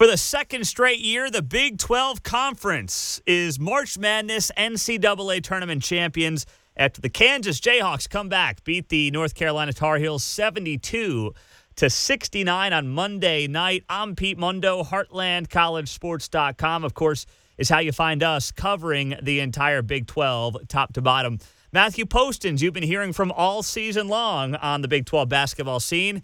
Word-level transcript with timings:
For 0.00 0.06
the 0.06 0.16
second 0.16 0.64
straight 0.66 1.00
year, 1.00 1.30
the 1.30 1.42
Big 1.42 1.76
12 1.76 2.22
Conference 2.22 3.20
is 3.26 3.60
March 3.60 3.98
Madness 3.98 4.50
NCAA 4.56 5.42
tournament 5.42 5.82
champions 5.82 6.46
after 6.74 7.02
the 7.02 7.10
Kansas 7.10 7.60
Jayhawks 7.60 8.08
come 8.08 8.30
back, 8.30 8.64
beat 8.64 8.88
the 8.88 9.10
North 9.10 9.34
Carolina 9.34 9.74
Tar 9.74 9.98
Heels 9.98 10.24
72 10.24 11.34
to 11.76 11.90
69 11.90 12.72
on 12.72 12.88
Monday 12.88 13.46
night. 13.46 13.84
I'm 13.90 14.16
Pete 14.16 14.38
Mundo, 14.38 14.82
HeartlandCollegeSports.com, 14.84 16.82
of 16.82 16.94
course, 16.94 17.26
is 17.58 17.68
how 17.68 17.80
you 17.80 17.92
find 17.92 18.22
us 18.22 18.50
covering 18.50 19.16
the 19.20 19.40
entire 19.40 19.82
Big 19.82 20.06
12 20.06 20.66
top 20.68 20.94
to 20.94 21.02
bottom. 21.02 21.40
Matthew 21.72 22.06
Postins, 22.06 22.62
you've 22.62 22.72
been 22.72 22.82
hearing 22.84 23.12
from 23.12 23.30
all 23.32 23.62
season 23.62 24.08
long 24.08 24.54
on 24.54 24.80
the 24.80 24.88
Big 24.88 25.04
12 25.04 25.28
basketball 25.28 25.78
scene. 25.78 26.22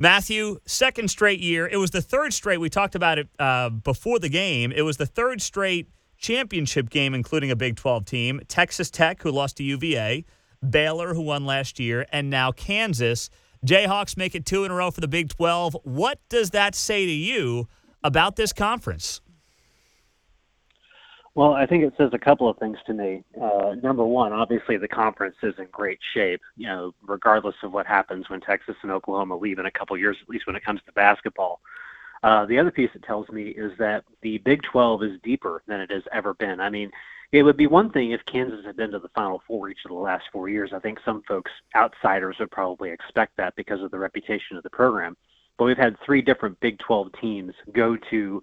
Matthew, 0.00 0.60
second 0.64 1.08
straight 1.08 1.40
year. 1.40 1.66
It 1.66 1.78
was 1.78 1.90
the 1.90 2.00
third 2.00 2.32
straight. 2.32 2.58
We 2.58 2.70
talked 2.70 2.94
about 2.94 3.18
it 3.18 3.28
uh, 3.38 3.70
before 3.70 4.20
the 4.20 4.28
game. 4.28 4.70
It 4.70 4.82
was 4.82 4.96
the 4.96 5.06
third 5.06 5.42
straight 5.42 5.88
championship 6.18 6.88
game, 6.88 7.14
including 7.14 7.50
a 7.50 7.56
Big 7.56 7.76
12 7.76 8.04
team. 8.04 8.40
Texas 8.46 8.90
Tech, 8.90 9.22
who 9.22 9.32
lost 9.32 9.56
to 9.56 9.64
UVA, 9.64 10.24
Baylor, 10.68 11.14
who 11.14 11.22
won 11.22 11.44
last 11.44 11.80
year, 11.80 12.06
and 12.12 12.30
now 12.30 12.52
Kansas. 12.52 13.28
Jayhawks 13.66 14.16
make 14.16 14.36
it 14.36 14.46
two 14.46 14.64
in 14.64 14.70
a 14.70 14.74
row 14.74 14.92
for 14.92 15.00
the 15.00 15.08
Big 15.08 15.30
12. 15.30 15.76
What 15.82 16.20
does 16.28 16.50
that 16.50 16.76
say 16.76 17.04
to 17.04 17.12
you 17.12 17.68
about 18.04 18.36
this 18.36 18.52
conference? 18.52 19.20
Well, 21.34 21.52
I 21.52 21.66
think 21.66 21.84
it 21.84 21.94
says 21.96 22.10
a 22.12 22.18
couple 22.18 22.48
of 22.48 22.58
things 22.58 22.78
to 22.86 22.94
me. 22.94 23.22
Uh, 23.40 23.74
number 23.82 24.04
one, 24.04 24.32
obviously 24.32 24.76
the 24.76 24.88
conference 24.88 25.36
is 25.42 25.54
in 25.58 25.66
great 25.70 26.00
shape. 26.14 26.40
You 26.56 26.66
know, 26.66 26.94
regardless 27.06 27.54
of 27.62 27.72
what 27.72 27.86
happens 27.86 28.28
when 28.28 28.40
Texas 28.40 28.76
and 28.82 28.90
Oklahoma 28.90 29.36
leave 29.36 29.58
in 29.58 29.66
a 29.66 29.70
couple 29.70 29.96
years, 29.96 30.16
at 30.22 30.28
least 30.28 30.46
when 30.46 30.56
it 30.56 30.64
comes 30.64 30.80
to 30.86 30.92
basketball. 30.92 31.60
Uh, 32.22 32.46
the 32.46 32.58
other 32.58 32.70
piece 32.70 32.90
it 32.94 33.02
tells 33.04 33.28
me 33.28 33.48
is 33.50 33.72
that 33.78 34.04
the 34.22 34.38
Big 34.38 34.62
12 34.62 35.04
is 35.04 35.20
deeper 35.22 35.62
than 35.68 35.80
it 35.80 35.90
has 35.90 36.02
ever 36.12 36.34
been. 36.34 36.60
I 36.60 36.68
mean, 36.68 36.90
it 37.30 37.42
would 37.42 37.56
be 37.56 37.66
one 37.66 37.90
thing 37.90 38.12
if 38.12 38.24
Kansas 38.24 38.64
had 38.64 38.76
been 38.76 38.90
to 38.92 38.98
the 38.98 39.10
Final 39.10 39.42
Four 39.46 39.68
each 39.68 39.84
of 39.84 39.90
the 39.90 39.94
last 39.94 40.24
four 40.32 40.48
years. 40.48 40.72
I 40.72 40.78
think 40.78 40.98
some 41.04 41.22
folks, 41.28 41.50
outsiders, 41.76 42.36
would 42.40 42.50
probably 42.50 42.90
expect 42.90 43.36
that 43.36 43.54
because 43.54 43.82
of 43.82 43.90
the 43.90 43.98
reputation 43.98 44.56
of 44.56 44.62
the 44.62 44.70
program. 44.70 45.16
But 45.58 45.66
we've 45.66 45.76
had 45.76 45.96
three 46.04 46.22
different 46.22 46.58
Big 46.60 46.78
12 46.78 47.10
teams 47.20 47.52
go 47.72 47.96
to 48.10 48.42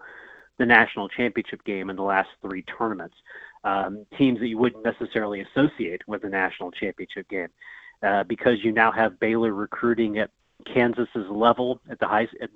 the 0.57 0.65
national 0.65 1.09
championship 1.09 1.63
game 1.63 1.89
in 1.89 1.95
the 1.95 2.03
last 2.03 2.29
three 2.41 2.63
tournaments. 2.63 3.15
Um, 3.63 4.05
teams 4.17 4.39
that 4.39 4.47
you 4.47 4.57
wouldn't 4.57 4.85
necessarily 4.85 5.41
associate 5.41 6.01
with 6.07 6.21
the 6.21 6.29
national 6.29 6.71
championship 6.71 7.27
game, 7.29 7.47
uh, 8.03 8.23
because 8.23 8.63
you 8.63 8.71
now 8.71 8.91
have 8.91 9.19
Baylor 9.19 9.53
recruiting 9.53 10.19
at 10.19 10.29
Kansas's 10.71 11.29
level 11.29 11.81
at 11.89 11.99
the 11.99 12.07
high 12.07 12.27
at, 12.41 12.49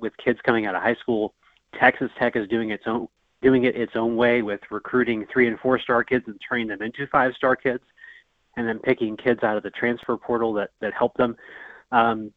with 0.00 0.16
kids 0.18 0.38
coming 0.44 0.66
out 0.66 0.74
of 0.74 0.82
high 0.82 0.96
school. 0.96 1.34
Texas 1.78 2.10
Tech 2.18 2.36
is 2.36 2.48
doing 2.48 2.70
its 2.70 2.84
own 2.86 3.08
doing 3.42 3.64
it 3.64 3.74
its 3.74 3.92
own 3.94 4.16
way 4.16 4.42
with 4.42 4.60
recruiting 4.70 5.26
three 5.32 5.48
and 5.48 5.58
four 5.60 5.78
star 5.78 6.04
kids 6.04 6.24
and 6.26 6.38
turning 6.46 6.68
them 6.68 6.82
into 6.82 7.06
five 7.06 7.32
star 7.34 7.56
kids, 7.56 7.82
and 8.56 8.68
then 8.68 8.78
picking 8.78 9.16
kids 9.16 9.42
out 9.42 9.56
of 9.56 9.62
the 9.62 9.70
transfer 9.70 10.16
portal 10.16 10.52
that 10.52 10.70
that 10.80 10.92
help 10.92 11.14
them. 11.16 11.36
Um, 11.90 12.32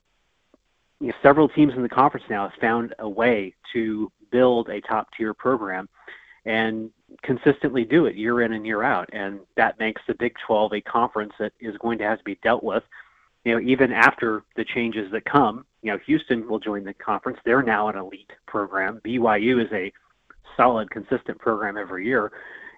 you 0.99 1.07
know, 1.07 1.13
several 1.21 1.49
teams 1.49 1.73
in 1.75 1.83
the 1.83 1.89
conference 1.89 2.25
now 2.29 2.47
have 2.47 2.59
found 2.61 2.95
a 2.99 3.09
way 3.09 3.53
to 3.73 4.11
build 4.33 4.67
a 4.69 4.81
top 4.81 5.07
tier 5.15 5.33
program 5.33 5.87
and 6.45 6.89
consistently 7.21 7.85
do 7.85 8.05
it 8.07 8.15
year 8.15 8.41
in 8.41 8.51
and 8.51 8.65
year 8.65 8.83
out. 8.83 9.09
And 9.13 9.39
that 9.55 9.79
makes 9.79 10.01
the 10.07 10.15
Big 10.15 10.35
12 10.45 10.73
a 10.73 10.81
conference 10.81 11.33
that 11.39 11.53
is 11.61 11.77
going 11.77 11.99
to 11.99 12.03
have 12.03 12.17
to 12.17 12.23
be 12.25 12.37
dealt 12.43 12.63
with. 12.63 12.83
You 13.45 13.53
know, 13.53 13.61
even 13.61 13.91
after 13.91 14.43
the 14.55 14.65
changes 14.65 15.11
that 15.11 15.25
come, 15.25 15.65
you 15.81 15.91
know, 15.91 15.99
Houston 16.05 16.47
will 16.49 16.59
join 16.59 16.83
the 16.83 16.93
conference. 16.93 17.39
They're 17.45 17.61
now 17.61 17.87
an 17.89 17.97
elite 17.97 18.31
program. 18.47 18.99
BYU 19.05 19.63
is 19.63 19.71
a 19.71 19.93
solid, 20.57 20.89
consistent 20.89 21.39
program 21.39 21.77
every 21.77 22.05
year. 22.05 22.31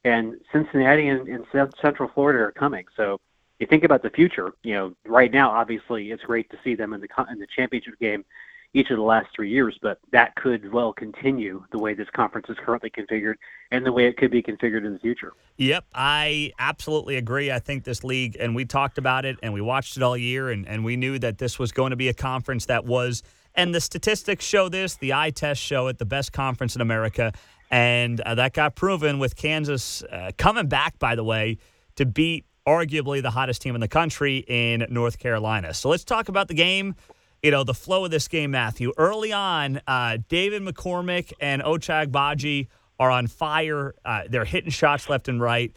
And 0.04 0.36
Cincinnati 0.52 1.08
and, 1.08 1.28
and 1.28 1.46
Central 1.82 2.10
Florida 2.14 2.40
are 2.40 2.52
coming. 2.52 2.86
So 2.98 3.20
you 3.60 3.68
think 3.68 3.84
about 3.84 4.04
the 4.04 4.10
future, 4.10 4.54
you 4.64 4.74
know, 4.74 4.96
right 5.06 5.32
now, 5.32 5.50
obviously, 5.50 6.12
it's 6.12 6.24
great 6.24 6.50
to 6.52 6.58
see 6.64 6.76
them 6.76 6.94
in 6.94 7.02
the 7.02 7.08
in 7.32 7.40
the 7.40 7.48
championship 7.56 7.98
game 8.00 8.26
each 8.76 8.90
of 8.90 8.98
the 8.98 9.04
last 9.04 9.28
three 9.34 9.50
years, 9.50 9.80
but 9.82 10.00
that 10.12 10.36
could 10.36 10.72
well 10.74 10.92
continue 10.92 11.64
the 11.72 11.80
way 11.80 11.94
this 11.94 12.10
conference 12.14 12.48
is 12.50 12.58
currently 12.64 12.90
configured 12.90 13.36
and 13.72 13.86
the 13.86 13.92
way 13.92 14.06
it 14.06 14.18
could 14.18 14.30
be 14.30 14.44
configured 14.44 14.86
in 14.86 14.92
the 14.92 15.00
future. 15.00 15.32
Yep, 15.56 15.86
I 15.96 16.52
absolutely 16.60 17.16
agree. 17.16 17.50
I 17.50 17.60
think 17.60 17.86
this 17.86 18.04
league, 18.04 18.36
and 18.38 18.54
we 18.54 18.66
talked 18.66 18.98
about 18.98 19.24
it 19.24 19.38
and 19.42 19.54
we 19.54 19.62
watched 19.62 19.96
it 19.96 20.04
all 20.04 20.18
year, 20.18 20.50
and, 20.50 20.68
and 20.68 20.84
we 20.84 20.98
knew 20.98 21.18
that 21.20 21.38
this 21.38 21.58
was 21.58 21.72
going 21.72 21.92
to 21.92 21.96
be 21.96 22.10
a 22.10 22.14
conference 22.14 22.66
that 22.66 22.84
was, 22.84 23.24
and 23.56 23.74
the 23.74 23.80
statistics 23.80 24.44
show 24.44 24.68
this, 24.68 24.98
the 24.98 25.14
eye 25.14 25.30
test 25.30 25.62
show 25.62 25.88
it, 25.88 25.98
the 25.98 26.06
best 26.06 26.34
conference 26.34 26.76
in 26.76 26.82
America. 26.82 27.32
And 27.72 28.20
uh, 28.20 28.36
that 28.36 28.52
got 28.52 28.76
proven 28.76 29.20
with 29.20 29.38
Kansas 29.38 30.04
uh, 30.04 30.32
coming 30.38 30.68
back, 30.68 31.00
by 31.00 31.16
the 31.16 31.24
way, 31.24 31.60
to 31.96 32.06
beat 32.06 32.46
arguably 32.68 33.22
the 33.22 33.32
hottest 33.32 33.62
team 33.62 33.74
in 33.74 33.80
the 33.80 33.88
country 33.88 34.44
in 34.50 34.86
North 34.90 35.18
Carolina. 35.18 35.74
So 35.74 35.88
let's 35.88 36.04
talk 36.04 36.28
about 36.28 36.50
the 36.50 36.54
game 36.56 36.96
you 37.44 37.52
know, 37.52 37.64
the 37.64 37.74
flow 37.74 38.06
of 38.06 38.12
this 38.12 38.28
game, 38.28 38.52
Matthew. 38.52 38.92
Early 38.98 39.32
on, 39.32 39.82
uh, 39.88 40.18
David 40.30 40.64
McCormack 40.64 41.32
and 41.40 41.62
Ochai 41.62 42.08
Agbaji 42.08 42.68
are 43.00 43.12
on 43.12 43.28
fire. 43.28 43.94
Uh, 44.04 44.24
they're 44.30 44.46
hitting 44.46 44.72
shots 44.72 45.10
left 45.10 45.28
and 45.28 45.42
right. 45.42 45.76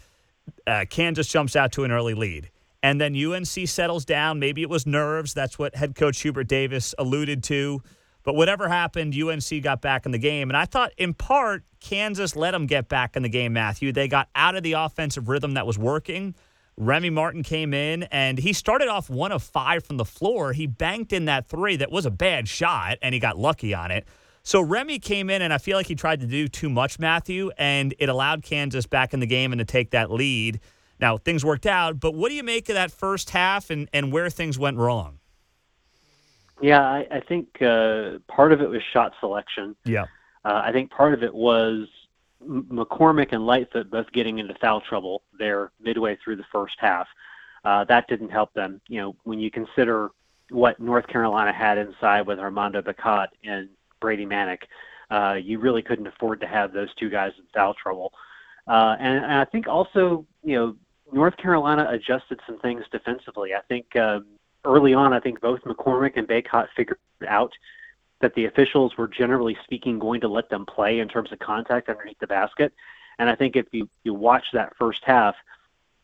Uh, 0.67 0.85
Kansas 0.89 1.29
jumps 1.29 1.57
out 1.57 1.73
to 1.73 1.85
an 1.85 1.93
early 1.93 2.15
lead. 2.15 2.51
And 2.83 3.01
then 3.01 3.17
UNC 3.17 3.47
settles 3.47 4.05
down. 4.05 4.39
Maybe 4.39 4.63
it 4.63 4.71
was 4.71 4.87
nerves. 4.87 5.35
That's 5.35 5.59
what 5.59 5.75
head 5.75 5.95
coach 5.95 6.21
Hubert 6.21 6.47
Davis 6.47 6.95
alluded 6.99 7.43
to. 7.45 7.83
But 8.23 8.35
whatever 8.35 8.69
happened, 8.69 9.15
UNC 9.15 9.63
got 9.63 9.81
back 9.81 10.07
in 10.07 10.13
the 10.13 10.19
game. 10.19 10.51
And 10.51 10.57
I 10.57 10.65
thought, 10.65 10.93
in 10.97 11.15
part, 11.15 11.65
Kansas 11.81 12.37
let 12.37 12.53
them 12.53 12.67
get 12.67 12.89
back 12.89 13.17
in 13.17 13.23
the 13.23 13.29
game, 13.29 13.53
Matthew. 13.53 13.91
They 13.93 14.07
got 14.07 14.29
out 14.35 14.55
of 14.55 14.63
the 14.63 14.75
offensive 14.75 15.29
rhythm 15.29 15.55
that 15.55 15.67
was 15.67 15.79
working. 15.79 16.35
Remy 16.79 17.11
Martin 17.11 17.43
came 17.43 17.75
in 17.75 18.05
and 18.05 18.39
he 18.39 18.53
started 18.53 18.87
off 18.87 19.11
one 19.11 19.33
of 19.33 19.43
five 19.43 19.85
from 19.85 19.97
the 19.97 20.05
floor. 20.05 20.53
He 20.53 20.67
banked 20.69 21.13
in 21.13 21.25
that 21.25 21.49
three 21.49 21.75
that 21.77 21.91
was 21.91 22.07
a 22.07 22.11
bad 22.11 22.49
shot 22.49 22.99
and 23.03 23.13
he 23.13 23.19
got 23.21 23.37
lucky 23.37 23.75
on 23.75 23.91
it. 23.91 24.07
So 24.45 24.61
Remy 24.61 25.01
came 25.01 25.29
in 25.29 25.43
and 25.43 25.53
I 25.53 25.59
feel 25.59 25.77
like 25.77 25.87
he 25.87 25.97
tried 25.97 26.21
to 26.21 26.27
do 26.27 26.47
too 26.47 26.71
much, 26.71 27.01
Matthew, 27.01 27.51
and 27.59 27.95
it 27.99 28.09
allowed 28.09 28.45
Kansas 28.45 28.87
back 28.87 29.13
in 29.13 29.19
the 29.19 29.27
game 29.27 29.53
and 29.53 29.59
to 29.59 29.65
take 29.65 29.91
that 29.91 30.11
lead. 30.11 30.61
Now, 31.01 31.17
things 31.19 31.45
worked 31.45 31.67
out, 31.67 31.99
but 31.99 32.15
what 32.15 32.29
do 32.29 32.37
you 32.37 32.45
make 32.45 32.69
of 32.69 32.77
that 32.77 32.93
first 32.93 33.31
half 33.31 33.71
and, 33.71 33.89
and 33.93 34.13
where 34.13 34.31
things 34.31 34.57
went 34.57 34.77
wrong? 34.79 35.19
Yeah, 36.61 36.81
I, 36.81 37.07
I 37.11 37.21
think 37.21 37.61
uh, 37.61 38.19
part 38.29 38.53
of 38.53 38.61
it 38.61 38.71
was 38.71 38.83
shot 38.93 39.15
selection. 39.21 39.75
Yeah. 39.85 40.07
Uh, 40.45 40.63
I 40.65 40.73
think 40.73 40.91
part 40.91 41.13
of 41.13 41.23
it 41.25 41.35
was 41.35 41.89
McCormack 42.47 43.33
and 43.33 43.47
Lightfoot 43.47 43.91
both 43.91 44.11
getting 44.13 44.39
into 44.39 44.55
foul 44.61 44.81
trouble 44.81 45.23
there 45.39 45.73
midway 45.81 46.17
through 46.23 46.37
the 46.37 46.45
first 46.53 46.77
half. 46.79 47.07
Uh, 47.65 47.85
that 47.85 48.07
didn't 48.09 48.31
help 48.31 48.53
them. 48.55 48.81
You 48.89 49.01
know, 49.01 49.17
when 49.25 49.39
you 49.39 49.51
consider 49.51 50.11
what 50.51 50.81
North 50.81 51.07
Carolina 51.09 51.53
had 51.53 51.79
inside 51.79 52.27
with 52.27 52.39
Armando 52.39 52.81
Bacot 52.81 53.29
and 53.45 53.69
Brady 54.01 54.25
Manek, 54.25 54.61
uh, 55.11 55.35
you 55.35 55.59
really 55.59 55.83
couldn't 55.83 56.07
afford 56.07 56.41
to 56.41 56.47
have 56.47 56.73
those 56.73 56.95
two 56.95 57.11
guys 57.11 57.33
in 57.39 57.45
foul 57.55 57.75
trouble. 57.75 58.13
Uh, 58.67 58.97
and, 59.01 59.25
and 59.25 59.33
I 59.35 59.45
think 59.45 59.67
also, 59.67 60.27
you 60.45 60.55
know, 60.55 60.77
North 61.13 61.37
Carolina 61.39 61.89
adjusted 61.91 62.39
some 62.47 62.59
things 62.61 62.85
defensively. 62.93 63.55
I 63.55 63.63
think 63.69 63.97
um, 63.97 64.27
early 64.65 64.95
on, 64.95 65.13
I 65.13 65.21
think 65.21 65.41
both 65.41 65.61
McCormack 65.63 66.17
and 66.17 66.29
Bacot 66.29 66.69
figured 66.77 66.99
out 67.27 67.53
that 68.21 68.35
the 68.35 68.47
officials 68.47 68.97
were 68.97 69.09
generally 69.09 69.57
speaking 69.65 69.99
going 69.99 70.21
to 70.21 70.29
let 70.29 70.51
them 70.51 70.67
play 70.67 71.01
in 71.01 71.09
terms 71.09 71.33
of 71.33 71.39
contact 71.39 71.89
underneath 71.89 72.19
the 72.19 72.27
basket. 72.27 72.73
And 73.19 73.29
I 73.29 73.35
think 73.35 73.57
if 73.57 73.67
you, 73.73 73.89
you 74.05 74.15
watch 74.15 74.47
that 74.53 74.77
first 74.77 75.03
half 75.05 75.35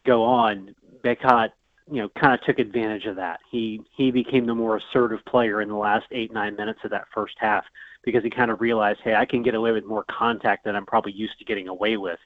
go 0.05 0.23
on, 0.23 0.75
Bacot, 1.03 1.51
you 1.91 2.01
know, 2.01 2.09
kind 2.11 2.33
of 2.33 2.41
took 2.43 2.59
advantage 2.59 3.07
of 3.07 3.17
that. 3.17 3.41
He 3.51 3.83
he 3.95 4.11
became 4.11 4.47
the 4.47 4.55
more 4.55 4.77
assertive 4.77 5.25
player 5.27 5.61
in 5.61 5.69
the 5.69 5.77
last 5.77 6.07
eight, 6.13 6.33
nine 6.33 6.57
minutes 6.57 6.81
of 6.85 6.91
that 6.91 7.07
first 7.13 7.35
half 7.39 7.65
because 8.05 8.23
he 8.23 8.31
kind 8.31 8.51
of 8.51 8.61
realized, 8.61 9.01
hey, 9.03 9.15
I 9.15 9.25
can 9.25 9.43
get 9.43 9.55
away 9.55 9.73
with 9.73 9.85
more 9.85 10.05
contact 10.05 10.65
than 10.65 10.77
I'm 10.77 10.87
probably 10.87 11.13
used 11.13 11.39
to 11.39 11.45
getting 11.45 11.69
away 11.69 11.97
with 11.97 12.19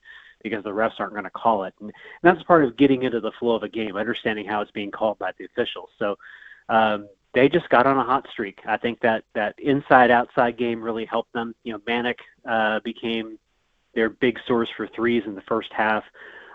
because 0.43 0.63
the 0.63 0.71
refs 0.71 1.01
aren't 1.01 1.13
going 1.13 1.25
to 1.25 1.31
call 1.31 1.65
it. 1.65 1.75
And, 1.81 1.89
and 1.91 1.93
that's 2.23 2.43
part 2.45 2.65
of 2.65 2.77
getting 2.77 3.03
into 3.03 3.21
the 3.21 3.33
flow 3.33 3.57
of 3.57 3.65
a 3.65 3.69
game, 3.69 3.97
understanding 3.97 4.47
how 4.47 4.61
it's 4.61 4.71
being 4.71 4.91
called 4.91 5.19
by 5.19 5.33
the 5.39 5.45
officials. 5.45 5.91
So 5.99 6.17
um, 6.69 7.09
they 7.35 7.49
just 7.49 7.69
got 7.69 7.87
on 7.87 7.99
a 7.99 8.05
hot 8.05 8.27
streak. 8.31 8.61
I 8.67 8.77
think 8.77 9.01
that 9.01 9.25
that 9.35 9.55
inside 9.59 10.11
outside 10.11 10.57
game 10.57 10.83
really 10.83 11.05
helped 11.05 11.33
them. 11.33 11.55
You 11.63 11.75
know, 11.75 11.79
Manek 11.81 12.17
uh, 12.49 12.81
became 12.81 13.39
their 13.95 14.11
big 14.11 14.39
source 14.47 14.69
for 14.77 14.87
threes 14.89 15.25
in 15.27 15.35
the 15.35 15.43
first 15.43 15.73
half, 15.73 16.05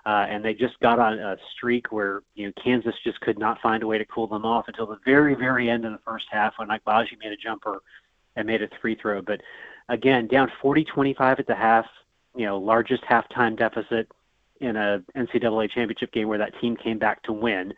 uh, 0.05 0.25
and 0.29 0.43
they 0.43 0.53
just 0.53 0.79
got 0.79 0.99
on 0.99 1.19
a 1.19 1.37
streak 1.55 1.91
where 1.91 2.21
you 2.35 2.47
know 2.47 2.53
Kansas 2.61 2.95
just 3.03 3.19
could 3.21 3.37
not 3.37 3.61
find 3.61 3.83
a 3.83 3.87
way 3.87 3.97
to 3.97 4.05
cool 4.05 4.27
them 4.27 4.45
off 4.45 4.67
until 4.67 4.85
the 4.85 4.99
very 5.05 5.35
very 5.35 5.69
end 5.69 5.85
of 5.85 5.91
the 5.91 5.99
first 6.05 6.25
half 6.31 6.53
when 6.57 6.69
Agbaji 6.69 7.19
made 7.19 7.31
a 7.31 7.37
jumper 7.37 7.81
and 8.35 8.47
made 8.47 8.61
a 8.61 8.69
free 8.81 8.95
throw. 8.95 9.21
But 9.21 9.41
again, 9.89 10.27
down 10.27 10.51
40-25 10.61 11.39
at 11.39 11.47
the 11.47 11.55
half, 11.55 11.85
you 12.35 12.45
know, 12.45 12.57
largest 12.57 13.03
halftime 13.03 13.57
deficit 13.57 14.09
in 14.59 14.75
a 14.75 15.03
NCAA 15.15 15.69
championship 15.69 16.11
game 16.11 16.27
where 16.27 16.37
that 16.37 16.59
team 16.59 16.75
came 16.75 16.97
back 16.97 17.21
to 17.23 17.33
win. 17.33 17.73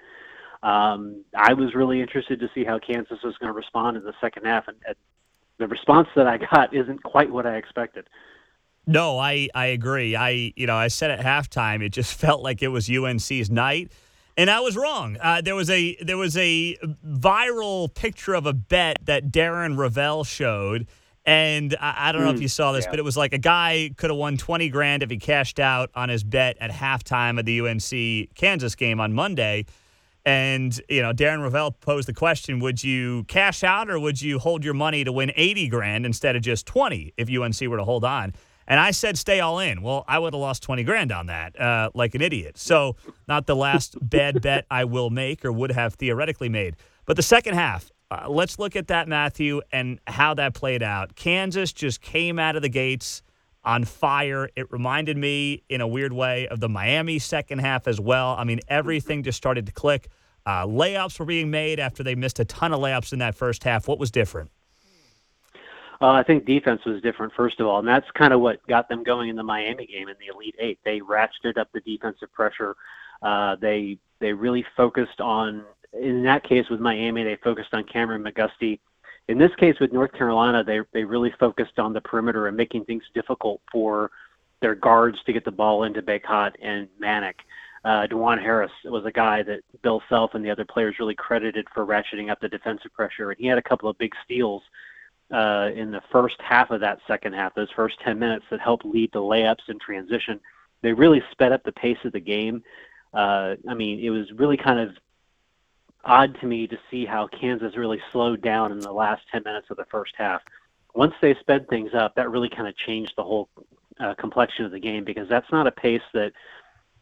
Um, 0.65 1.23
I 1.37 1.53
was 1.53 1.75
really 1.75 2.01
interested 2.01 2.39
to 2.39 2.49
see 2.55 2.63
how 2.63 2.79
Kansas 2.79 3.19
was 3.23 3.37
going 3.37 3.53
to 3.53 3.55
respond 3.55 3.97
in 3.97 4.03
the 4.03 4.15
second 4.19 4.45
half, 4.45 4.67
and, 4.67 4.75
and 4.87 4.95
the 5.59 5.67
response 5.67 6.07
that 6.15 6.25
I 6.25 6.37
got 6.37 6.73
isn't 6.73 7.03
quite 7.03 7.31
what 7.31 7.45
I 7.45 7.57
expected. 7.57 8.07
No, 8.87 9.19
I, 9.19 9.47
I 9.53 9.67
agree. 9.67 10.15
I 10.15 10.53
you 10.55 10.65
know 10.65 10.75
I 10.75 10.87
said 10.87 11.11
at 11.11 11.19
halftime 11.19 11.83
it 11.83 11.89
just 11.89 12.13
felt 12.19 12.41
like 12.41 12.63
it 12.63 12.69
was 12.69 12.89
UNC's 12.89 13.51
night, 13.51 13.91
and 14.35 14.49
I 14.49 14.59
was 14.59 14.75
wrong. 14.75 15.17
Uh, 15.21 15.39
there 15.39 15.53
was 15.53 15.69
a 15.69 15.97
there 16.03 16.17
was 16.17 16.35
a 16.35 16.75
viral 17.07 17.93
picture 17.93 18.33
of 18.33 18.47
a 18.47 18.53
bet 18.53 18.97
that 19.03 19.31
Darren 19.31 19.77
Rovell 19.77 20.25
showed, 20.25 20.87
and 21.27 21.75
I, 21.79 22.09
I 22.09 22.11
don't 22.11 22.23
know 22.23 22.31
if 22.31 22.37
mm, 22.37 22.41
you 22.41 22.47
saw 22.47 22.71
this, 22.71 22.85
yeah. 22.85 22.89
but 22.89 22.97
it 22.97 23.05
was 23.05 23.15
like 23.15 23.33
a 23.33 23.39
guy 23.39 23.91
could 23.97 24.09
have 24.09 24.17
won 24.17 24.35
twenty 24.35 24.69
grand 24.69 25.03
if 25.03 25.11
he 25.11 25.17
cashed 25.17 25.59
out 25.59 25.91
on 25.93 26.09
his 26.09 26.23
bet 26.23 26.57
at 26.59 26.71
halftime 26.71 27.37
of 27.37 27.45
the 27.45 27.61
UNC 27.61 28.33
Kansas 28.33 28.73
game 28.73 28.99
on 28.99 29.13
Monday. 29.13 29.67
And, 30.25 30.79
you 30.89 31.03
know, 31.03 31.13
Darren 31.13 31.47
Rovell 31.47 31.79
posed 31.79 32.07
the 32.07 32.13
question 32.13 32.59
would 32.59 32.83
you 32.83 33.25
cash 33.25 33.63
out 33.63 33.89
or 33.89 33.99
would 33.99 34.21
you 34.21 34.39
hold 34.39 34.65
your 34.65 34.73
money 34.73 35.03
to 35.03 35.11
win 35.11 35.31
80 35.35 35.67
grand 35.67 36.05
instead 36.05 36.35
of 36.35 36.41
just 36.41 36.65
20 36.65 37.13
if 37.17 37.29
UNC 37.29 37.61
were 37.69 37.77
to 37.77 37.83
hold 37.83 38.03
on? 38.03 38.33
And 38.67 38.79
I 38.79 38.91
said, 38.91 39.17
stay 39.17 39.39
all 39.39 39.59
in. 39.59 39.83
Well, 39.83 40.03
I 40.07 40.17
would 40.17 40.33
have 40.33 40.39
lost 40.39 40.63
20 40.63 40.83
grand 40.83 41.11
on 41.11 41.27
that, 41.27 41.59
uh, 41.59 41.91
like 41.93 42.15
an 42.15 42.21
idiot. 42.21 42.57
So, 42.57 42.95
not 43.27 43.45
the 43.45 43.55
last 43.55 43.95
bad 44.01 44.41
bet 44.41 44.65
I 44.71 44.85
will 44.85 45.11
make 45.11 45.45
or 45.45 45.51
would 45.51 45.71
have 45.71 45.93
theoretically 45.93 46.49
made. 46.49 46.75
But 47.05 47.15
the 47.15 47.23
second 47.23 47.53
half, 47.53 47.91
uh, 48.09 48.25
let's 48.27 48.57
look 48.57 48.75
at 48.75 48.87
that, 48.87 49.07
Matthew, 49.07 49.61
and 49.71 49.99
how 50.07 50.33
that 50.33 50.55
played 50.55 50.81
out. 50.81 51.15
Kansas 51.15 51.71
just 51.71 52.01
came 52.01 52.39
out 52.39 52.55
of 52.55 52.63
the 52.63 52.69
gates 52.69 53.21
on 53.65 53.83
fire. 53.83 54.49
It 54.55 54.71
reminded 54.71 55.17
me, 55.17 55.63
in 55.69 55.81
a 55.81 55.87
weird 55.87 56.13
way, 56.13 56.47
of 56.47 56.59
the 56.59 56.69
Miami 56.69 57.19
second 57.19 57.59
half 57.59 57.87
as 57.87 57.99
well. 57.99 58.35
I 58.37 58.43
mean, 58.43 58.59
everything 58.67 59.23
just 59.23 59.37
started 59.37 59.65
to 59.65 59.71
click. 59.71 60.07
Uh, 60.45 60.65
layups 60.65 61.19
were 61.19 61.25
being 61.25 61.49
made 61.49 61.79
after 61.79 62.03
they 62.03 62.15
missed 62.15 62.39
a 62.39 62.45
ton 62.45 62.71
of 62.71 62.79
layups 62.79 63.11
in 63.11 63.19
that 63.19 63.35
first 63.35 63.63
half. 63.63 63.87
What 63.87 63.97
was 63.97 64.11
different? 64.11 64.51
Uh, 66.01 66.09
I 66.09 66.23
think 66.23 66.45
defense 66.45 66.81
was 66.85 67.01
different, 67.01 67.33
first 67.33 67.59
of 67.59 67.67
all, 67.67 67.79
and 67.79 67.87
that's 67.87 68.05
kind 68.11 68.33
of 68.33 68.41
what 68.41 68.65
got 68.67 68.89
them 68.89 69.01
going 69.01 69.29
in 69.29 69.35
the 69.35 69.43
Miami 69.43 69.87
game 69.87 70.09
in 70.09 70.15
the 70.19 70.27
Elite 70.33 70.55
Eight. 70.59 70.77
They 70.83 70.99
ratcheted 70.99 71.57
up 71.57 71.69
the 71.73 71.79
defensive 71.79 72.31
pressure. 72.33 72.75
Uh, 73.21 73.55
they 73.55 73.97
they 74.19 74.33
really 74.33 74.65
focused 74.75 75.21
on, 75.21 75.63
in 75.93 76.23
that 76.23 76.43
case 76.43 76.69
with 76.69 76.81
Miami, 76.81 77.23
they 77.23 77.37
focused 77.37 77.73
on 77.73 77.85
Kameron 77.85 78.29
McGusty. 78.29 78.79
In 79.27 79.37
this 79.37 79.53
case 79.55 79.79
with 79.79 79.91
North 79.91 80.11
Carolina, 80.13 80.63
they 80.63 80.81
they 80.93 81.03
really 81.03 81.33
focused 81.39 81.79
on 81.79 81.93
the 81.93 82.01
perimeter 82.01 82.47
and 82.47 82.55
making 82.55 82.85
things 82.85 83.03
difficult 83.13 83.61
for 83.71 84.11
their 84.61 84.75
guards 84.75 85.17
to 85.25 85.33
get 85.33 85.45
the 85.45 85.51
ball 85.51 85.83
into 85.83 86.01
Bacot 86.01 86.53
and 86.61 86.87
Manek. 87.01 87.35
Uh, 87.83 88.07
Dajuan 88.07 88.41
Harris 88.41 88.71
was 88.83 89.05
a 89.05 89.11
guy 89.11 89.43
that 89.43 89.61
Bill 89.83 90.01
Self 90.09 90.33
and 90.33 90.43
the 90.43 90.49
other 90.49 90.65
players 90.65 90.95
really 90.99 91.13
credited 91.15 91.67
for 91.73 91.85
ratcheting 91.85 92.31
up 92.31 92.39
the 92.39 92.49
defensive 92.49 92.93
pressure, 92.93 93.31
and 93.31 93.39
he 93.39 93.47
had 93.47 93.57
a 93.59 93.63
couple 93.63 93.89
of 93.89 93.97
big 93.97 94.11
steals 94.23 94.63
uh, 95.31 95.69
in 95.75 95.91
the 95.91 96.01
first 96.11 96.35
half 96.39 96.71
of 96.71 96.79
that 96.81 96.99
second 97.07 97.33
half, 97.33 97.53
those 97.55 97.69
first 97.75 97.99
10 98.03 98.17
minutes 98.17 98.45
that 98.49 98.59
helped 98.59 98.85
lead 98.85 99.11
to 99.13 99.19
layups 99.19 99.67
and 99.67 99.79
transition. 99.79 100.39
They 100.81 100.93
really 100.93 101.21
sped 101.31 101.51
up 101.51 101.63
the 101.63 101.71
pace 101.71 101.97
of 102.05 102.11
the 102.11 102.19
game. 102.19 102.63
Uh, 103.13 103.55
I 103.67 103.73
mean, 103.73 103.99
it 103.99 104.09
was 104.09 104.31
really 104.33 104.57
kind 104.57 104.79
of 104.79 104.95
odd 106.05 106.37
to 106.39 106.47
me 106.47 106.67
to 106.67 106.77
see 106.89 107.05
how 107.05 107.27
Kansas 107.27 107.75
really 107.75 107.99
slowed 108.11 108.41
down 108.41 108.71
in 108.71 108.79
the 108.79 108.91
last 108.91 109.23
10 109.31 109.43
minutes 109.43 109.67
of 109.69 109.77
the 109.77 109.85
first 109.85 110.13
half. 110.17 110.41
Once 110.93 111.13
they 111.21 111.35
sped 111.39 111.67
things 111.67 111.91
up, 111.93 112.15
that 112.15 112.29
really 112.29 112.49
kind 112.49 112.67
of 112.67 112.77
changed 112.77 113.13
the 113.17 113.23
whole 113.23 113.49
uh, 113.99 114.13
complexion 114.15 114.65
of 114.65 114.71
the 114.71 114.79
game 114.79 115.03
because 115.03 115.27
that's 115.27 115.51
not 115.51 115.67
a 115.67 115.71
pace 115.71 116.01
that 116.13 116.31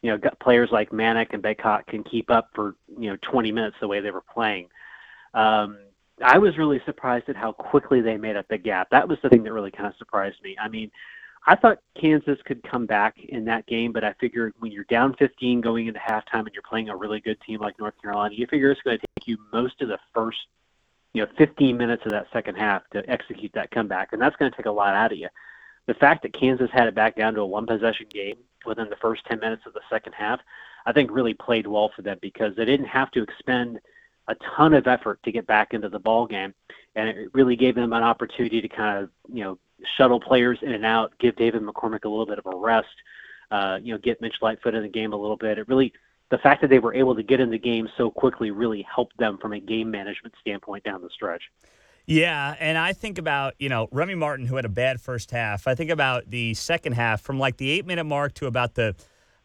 you 0.02 0.12
know 0.12 0.20
players 0.42 0.70
like 0.72 0.92
Manek 0.92 1.34
and 1.34 1.44
Bacot 1.44 1.86
can 1.88 2.04
keep 2.04 2.30
up 2.30 2.50
for 2.54 2.76
you 3.00 3.10
know 3.10 3.18
20 3.22 3.52
minutes 3.52 3.76
the 3.80 3.88
way 3.88 4.00
they 4.00 4.12
were 4.12 4.24
playing. 4.34 4.68
Um, 5.34 5.78
I 6.24 6.38
was 6.38 6.58
really 6.58 6.82
surprised 6.86 7.30
at 7.30 7.36
how 7.36 7.52
quickly 7.52 8.02
they 8.02 8.18
made 8.18 8.36
up 8.36 8.48
the 8.48 8.58
gap. 8.58 8.90
That 8.92 9.08
was 9.08 9.18
the 9.24 9.30
thing 9.30 9.44
that 9.44 9.54
really 9.54 9.72
kind 9.72 9.88
of 9.88 9.96
surprised 9.98 10.38
me. 10.44 10.56
I 10.62 10.68
mean, 10.70 10.92
I 11.46 11.56
thought 11.56 11.80
Kansas 12.00 12.40
could 12.46 12.64
come 12.64 12.86
back 12.86 13.18
in 13.20 13.44
that 13.46 13.66
game, 13.66 13.92
but 13.92 14.04
I 14.04 14.14
figured 14.20 14.54
when 14.60 14.72
you're 14.72 14.86
down 14.86 15.14
15 15.16 15.60
going 15.62 15.88
into 15.88 16.00
halftime 16.00 16.46
and 16.46 16.52
you're 16.54 16.64
playing 16.68 16.90
a 16.90 16.96
really 16.96 17.20
good 17.20 17.40
team 17.42 17.60
like 17.60 17.78
North 17.80 17.96
Carolina, 18.02 18.34
you 18.34 18.48
figure 18.48 18.72
it's 18.72 18.82
going 18.82 18.98
to 18.98 19.06
take 19.18 19.28
you 19.28 19.38
most 19.52 19.82
of 19.82 19.90
the 19.90 20.00
first, 20.14 20.38
you 21.14 21.22
know, 21.22 21.30
15 21.38 21.76
minutes 21.76 22.04
of 22.06 22.12
that 22.12 22.28
second 22.32 22.56
half 22.56 22.88
to 22.92 23.08
execute 23.10 23.52
that 23.54 23.72
comeback, 23.72 24.14
and 24.14 24.22
that's 24.22 24.36
going 24.38 24.52
to 24.52 24.56
take 24.56 24.68
a 24.68 24.72
lot 24.72 24.96
out 24.96 25.12
of 25.12 25.18
you. 25.18 25.28
The 25.86 25.94
fact 25.96 26.24
that 26.24 26.34
Kansas 26.34 26.70
had 26.72 26.88
it 26.88 26.96
back 26.96 27.18
down 27.18 27.34
to 27.34 27.42
a 27.42 27.46
one 27.46 27.66
possession 27.66 28.06
game 28.10 28.38
within 28.66 28.90
the 28.90 28.96
first 28.96 29.26
10 29.26 29.40
minutes 29.40 29.64
of 29.66 29.74
the 29.74 29.82
second 29.90 30.14
half, 30.14 30.40
I 30.86 30.94
think 30.94 31.12
really 31.12 31.34
played 31.34 31.68
well 31.68 31.92
for 31.94 32.04
them 32.04 32.20
because 32.22 32.56
they 32.56 32.66
didn't 32.66 32.86
have 32.88 33.12
to 33.12 33.22
expend– 33.22 33.80
a 34.28 34.36
ton 34.56 34.74
of 34.74 34.88
effort 34.88 35.22
to 35.24 35.32
get 35.32 35.48
back 35.48 35.74
into 35.74 35.90
the 35.90 36.00
ball 36.00 36.26
game, 36.26 36.54
and 36.96 37.10
it 37.10 37.30
really 37.34 37.56
gave 37.56 37.76
them 37.76 37.94
an 37.94 38.04
opportunity 38.04 38.62
to 38.62 38.68
kind 38.68 39.04
of 39.04 39.10
you 39.32 39.44
know 39.44 39.58
shuttle 39.98 40.20
players 40.20 40.60
in 40.62 40.72
and 40.72 40.86
out, 40.86 41.14
give 41.20 41.36
David 41.36 41.62
McCormack 41.62 42.06
a 42.06 42.10
little 42.10 42.26
bit 42.26 42.40
of 42.40 42.46
a 42.46 42.56
rest, 42.56 42.88
uh, 43.52 43.80
you 43.82 43.94
know, 43.94 44.00
get 44.00 44.22
Mitch 44.22 44.36
Lightfoot 44.42 44.76
in 44.76 44.84
the 44.84 44.90
game 44.90 45.14
a 45.14 45.18
little 45.18 45.38
bit. 45.38 45.58
It 45.58 45.68
really 45.68 45.94
the 46.30 46.38
fact 46.40 46.62
that 46.62 46.70
they 46.70 46.80
were 46.80 46.94
able 46.94 47.16
to 47.16 47.24
get 47.24 47.40
in 47.40 47.52
the 47.52 47.60
game 47.60 47.88
so 47.96 48.10
quickly 48.10 48.50
really 48.50 48.86
helped 48.94 49.16
them 49.18 49.38
from 49.38 49.54
a 49.54 49.60
game 49.60 49.92
management 49.92 50.34
standpoint 50.42 50.84
down 50.84 51.02
the 51.02 51.10
stretch. 51.10 51.44
Yeah, 52.06 52.56
and 52.60 52.78
I 52.78 52.94
think 52.94 53.18
about, 53.18 53.54
you 53.60 53.70
know, 53.70 53.88
Remy 53.92 54.16
Martin 54.16 54.46
who 54.48 54.56
had 54.56 54.66
a 54.66 54.70
bad 54.70 55.00
first 55.00 55.32
half. 55.32 55.68
I 55.68 55.76
think 55.76 55.90
about 55.90 56.30
the 56.30 56.54
second 56.56 56.94
half 56.94 57.22
from 57.22 57.40
like 57.40 57.58
the 57.58 57.80
8-minute 57.82 58.04
mark 58.06 58.34
to 58.36 58.48
about 58.48 58.76
the 58.76 58.96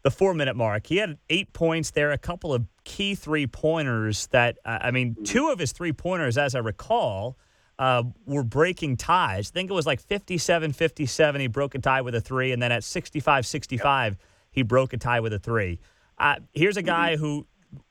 the 0.01 0.09
4-minute 0.09 0.55
mark. 0.55 0.87
He 0.87 0.95
had 0.95 1.17
8 1.29 1.51
points 1.51 1.91
there, 1.91 2.11
a 2.11 2.17
couple 2.17 2.53
of 2.53 2.65
key 2.85 3.15
three 3.15 3.45
pointers 3.45 4.27
that, 4.27 4.57
uh, 4.63 4.79
I 4.81 4.91
mean, 4.91 5.17
two 5.25 5.49
of 5.49 5.59
his 5.59 5.73
three 5.73 5.91
pointers, 5.91 6.37
as 6.37 6.55
I 6.55 6.59
recall, 6.59 7.37
uh, 7.79 8.03
were 8.25 8.43
breaking 8.43 8.97
ties. 8.97 9.49
I 9.51 9.53
think 9.53 9.71
it 9.71 9.73
was 9.73 9.87
like 9.87 10.01
57 10.01 10.73
57. 10.73 11.41
He 11.41 11.47
broke 11.47 11.73
a 11.73 11.79
tie 11.79 12.01
with 12.01 12.13
a 12.13 12.21
three. 12.21 12.51
And 12.51 12.61
then 12.61 12.71
at 12.71 12.83
65 12.83 13.47
65, 13.47 14.17
he 14.51 14.61
broke 14.61 14.93
a 14.93 14.97
tie 14.97 15.21
with 15.21 15.33
a 15.33 15.39
three. 15.39 15.79
Uh, 16.17 16.35
here's 16.53 16.75
a 16.75 16.81
guy 16.81 17.15
who, 17.15 17.47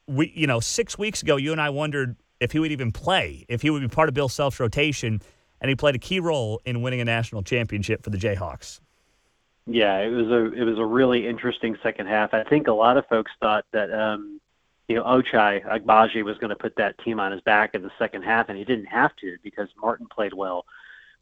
we, 0.07 0.31
you 0.37 0.47
know, 0.47 0.61
six 0.61 0.99
weeks 0.99 1.23
ago, 1.23 1.37
you 1.37 1.53
and 1.53 1.61
I 1.61 1.71
wondered 1.71 2.17
if 2.39 2.53
he 2.53 2.59
would 2.59 2.71
even 2.71 2.93
play, 2.93 3.47
if 3.49 3.63
he 3.63 3.71
would 3.71 3.81
be 3.81 3.89
part 3.89 4.09
of 4.09 4.15
Bill 4.15 4.29
Self's 4.29 4.61
rotation. 4.61 5.23
And 5.61 5.69
he 5.71 5.75
played 5.75 5.95
a 5.95 5.99
key 5.99 6.21
role 6.21 6.61
in 6.67 6.83
winning 6.83 7.01
a 7.01 7.05
national 7.05 7.43
championship 7.43 8.05
for 8.05 8.11
the 8.11 8.19
Jayhawks. 8.19 8.81
Yeah, 9.67 9.99
it 9.99 10.11
was 10.11 10.29
a 10.29 10.53
it 10.53 10.65
was 10.65 10.79
a 10.79 10.85
really 10.85 11.27
interesting 11.27 11.77
second 11.83 12.07
half. 12.07 12.33
I 12.33 12.45
think 12.45 12.69
a 12.69 12.73
lot 12.73 12.97
of 12.97 13.07
folks 13.07 13.31
thought 13.41 13.65
that 13.73 13.93
um, 13.93 14.38
you 14.89 14.97
know, 14.97 15.05
Ochai 15.05 15.65
Agbaji 15.65 16.25
was 16.25 16.39
going 16.39 16.51
to 16.51 16.57
put 16.57 16.75
that 16.77 16.99
team 17.05 17.21
on 17.21 17.33
his 17.33 17.43
back 17.43 17.75
in 17.75 17.83
the 17.83 17.91
second 17.99 18.23
half, 18.23 18.49
and 18.49 18.57
he 18.59 18.65
didn't 18.65 18.87
have 18.87 19.15
to 19.17 19.37
because 19.43 19.69
Martin 19.81 20.07
played 20.11 20.33
well. 20.33 20.65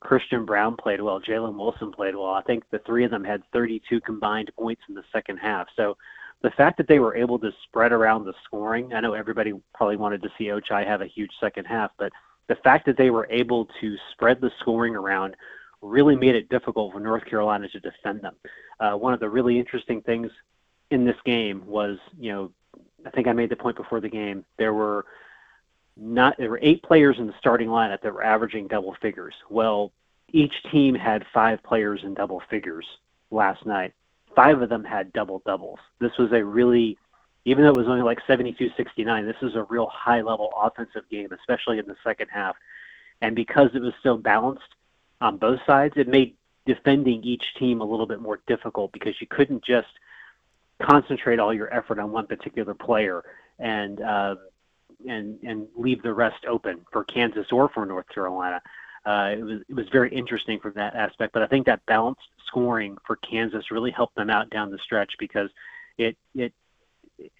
Christian 0.01 0.45
Braun 0.45 0.77
played 0.77 1.01
well. 1.01 1.21
Jalen 1.21 1.57
Wilson 1.57 1.91
played 1.91 2.15
well. 2.15 2.31
I 2.31 2.43
think 2.43 2.65
the 2.71 2.79
three 2.81 3.05
of 3.05 3.11
them 3.11 3.25
had 3.25 3.43
32 3.53 4.01
combined 4.03 4.51
points 4.57 4.83
in 4.89 4.95
the 4.95 5.03
second 5.13 5.39
half. 5.39 5.67
So 5.75 5.97
the 6.43 6.51
fact 6.51 6.77
that 6.79 6.87
they 6.87 6.99
were 6.99 7.17
able 7.17 7.39
to 7.41 7.51
spread 7.65 7.93
around 7.93 8.25
the 8.25 8.35
scoring, 8.45 8.93
I 8.95 9.01
know 9.01 9.15
everybody 9.15 9.53
probably 9.75 9.97
wanted 9.97 10.23
to 10.23 10.31
see 10.39 10.45
Ochai 10.45 10.87
have 10.87 11.01
a 11.01 11.07
huge 11.07 11.33
second 11.41 11.65
half, 11.65 11.91
but 11.99 12.13
the 12.49 12.57
fact 12.57 12.87
that 12.87 12.97
they 12.97 13.11
were 13.11 13.27
able 13.31 13.69
to 13.81 13.97
spread 14.13 14.41
the 14.41 14.53
scoring 14.61 14.95
around 14.95 15.35
really 15.83 16.15
made 16.15 16.35
it 16.35 16.49
difficult 16.49 16.93
for 16.93 17.01
North 17.01 17.25
Carolina 17.25 17.69
to 17.69 17.81
defend 17.81 18.21
them. 18.23 18.35
Uh, 18.79 18.93
one 18.93 19.13
of 19.13 19.21
the 19.21 19.29
really 19.29 19.59
interesting 19.59 20.03
things 20.03 20.31
in 20.91 21.05
this 21.05 21.17
game 21.25 21.67
was, 21.67 21.99
you 22.19 22.33
know, 22.33 22.53
I 23.07 23.11
think 23.11 23.29
I 23.29 23.33
made 23.33 23.51
the 23.51 23.57
point 23.57 23.77
before 23.77 24.01
the 24.01 24.09
game. 24.09 24.45
There 24.59 24.75
were 24.75 25.07
not 25.97 26.37
there 26.37 26.51
were 26.51 26.59
eight 26.61 26.83
players 26.83 27.17
in 27.19 27.27
the 27.27 27.35
starting 27.39 27.69
lineup 27.69 28.03
that 28.03 28.13
were 28.13 28.25
averaging 28.25 28.67
double 28.67 28.95
figures. 29.01 29.35
Well, 29.49 29.93
each 30.33 30.53
team 30.71 30.95
had 30.95 31.25
five 31.33 31.63
players 31.63 32.01
in 32.03 32.15
double 32.15 32.43
figures 32.51 32.87
last 33.31 33.65
night. 33.65 33.95
Five 34.35 34.61
of 34.61 34.69
them 34.69 34.85
had 34.85 35.13
double 35.13 35.41
doubles. 35.47 35.79
This 36.01 36.17
was 36.19 36.33
a 36.33 36.45
really 36.45 36.99
even 37.47 37.63
though 37.63 37.71
it 37.71 37.77
was 37.77 37.87
only 37.87 38.03
like 38.03 38.19
72-69, 38.27 39.25
this 39.25 39.37
is 39.41 39.55
a 39.55 39.63
real 39.65 39.87
high 39.87 40.21
level 40.21 40.53
offensive 40.61 41.09
game, 41.09 41.29
especially 41.31 41.79
in 41.79 41.87
the 41.87 41.95
second 42.03 42.27
half. 42.29 42.57
And 43.23 43.37
because 43.37 43.71
it 43.73 43.81
was 43.81 43.95
so 44.03 44.17
balanced 44.17 44.75
on 45.21 45.37
both 45.37 45.61
sides, 45.65 45.95
it 45.97 46.09
made 46.09 46.35
defending 46.67 47.23
each 47.23 47.45
team 47.57 47.81
a 47.81 47.85
little 47.85 48.07
bit 48.07 48.21
more 48.21 48.41
difficult 48.49 48.91
because 48.91 49.15
you 49.21 49.29
couldn't 49.29 49.65
just 49.65 49.87
concentrate 50.83 51.39
all 51.39 51.55
your 51.55 51.73
effort 51.73 51.99
on 51.99 52.13
one 52.13 52.27
particular 52.27 52.75
player 52.75 53.25
and 53.59 54.01
uh, 54.01 54.35
and 55.09 55.39
and 55.43 55.67
leave 55.77 56.03
the 56.03 56.13
rest 56.13 56.45
open 56.49 56.85
for 56.93 57.05
Kansas 57.05 57.47
or 57.53 57.69
for 57.69 57.87
North 57.87 58.09
Carolina. 58.09 58.61
Uh, 59.05 59.35
it 59.39 59.43
was 59.43 59.61
it 59.69 59.75
was 59.75 59.87
very 59.91 60.13
interesting 60.13 60.59
from 60.61 60.73
that 60.75 60.95
aspect, 60.95 61.33
but 61.33 61.43
I 61.43 61.47
think 61.47 61.67
that 61.67 61.85
balanced 61.87 62.23
scoring 62.47 62.97
for 63.07 63.17
Kansas 63.17 63.71
really 63.71 63.91
helped 63.91 64.17
them 64.17 64.31
out 64.31 64.51
down 64.51 64.71
the 64.71 64.79
stretch 64.79 65.13
because 65.19 65.49
it 65.99 66.17
it 66.35 66.53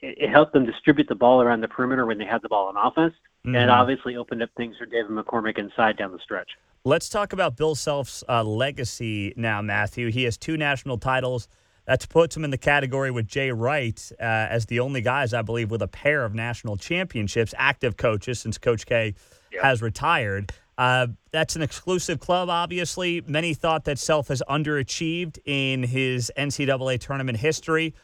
it 0.01 0.31
helped 0.31 0.53
them 0.53 0.65
distribute 0.65 1.09
the 1.09 1.15
ball 1.15 1.43
around 1.43 1.61
the 1.61 1.69
perimeter 1.69 2.07
when 2.07 2.19
they 2.19 2.25
had 2.25 2.41
the 2.43 2.49
ball 2.49 2.69
on 2.69 2.77
offense, 2.77 3.15
mm-hmm. 3.45 3.55
and 3.55 3.65
it 3.65 3.71
obviously 3.71 4.17
opened 4.17 4.43
up 4.43 4.51
things 4.57 4.77
for 4.79 4.87
David 4.87 5.11
McCormack 5.11 5.59
inside 5.59 5.97
down 5.97 6.13
the 6.13 6.19
stretch. 6.19 6.49
Let's 6.85 7.09
talk 7.09 7.33
about 7.33 7.57
Bill 7.57 7.75
Self's 7.75 8.23
uh, 8.29 8.45
legacy 8.45 9.35
now, 9.37 9.61
Matthew. 9.61 10.11
He 10.13 10.23
has 10.23 10.37
two 10.37 10.57
national 10.57 10.99
titles. 10.99 11.49
That 11.87 12.09
puts 12.09 12.37
him 12.37 12.45
in 12.45 12.51
the 12.51 12.59
category 12.59 13.11
with 13.11 13.29
Jay 13.29 13.53
Wright 13.53 14.01
uh, 14.19 14.25
as 14.25 14.67
the 14.67 14.81
only 14.81 15.01
guys, 15.01 15.33
I 15.33 15.43
believe, 15.43 15.71
with 15.71 15.83
a 15.83 15.89
pair 15.89 16.25
of 16.25 16.35
national 16.35 16.77
championships, 16.77 17.55
active 17.57 17.97
coaches 17.97 18.41
since 18.41 18.59
Coach 18.59 18.87
K 18.87 19.15
yep. 19.53 19.63
has 19.63 19.83
retired. 19.83 20.53
Uh, 20.77 21.07
that's 21.31 21.57
an 21.57 21.63
exclusive 21.63 22.21
club, 22.21 22.51
obviously. 22.51 23.23
Many 23.27 23.55
thought 23.55 23.85
that 23.85 23.99
Self 23.99 24.29
has 24.29 24.43
underachieved 24.49 25.39
in 25.45 25.85
his 25.85 26.31
NCAA 26.37 27.01
tournament 27.01 27.39
history. 27.39 27.95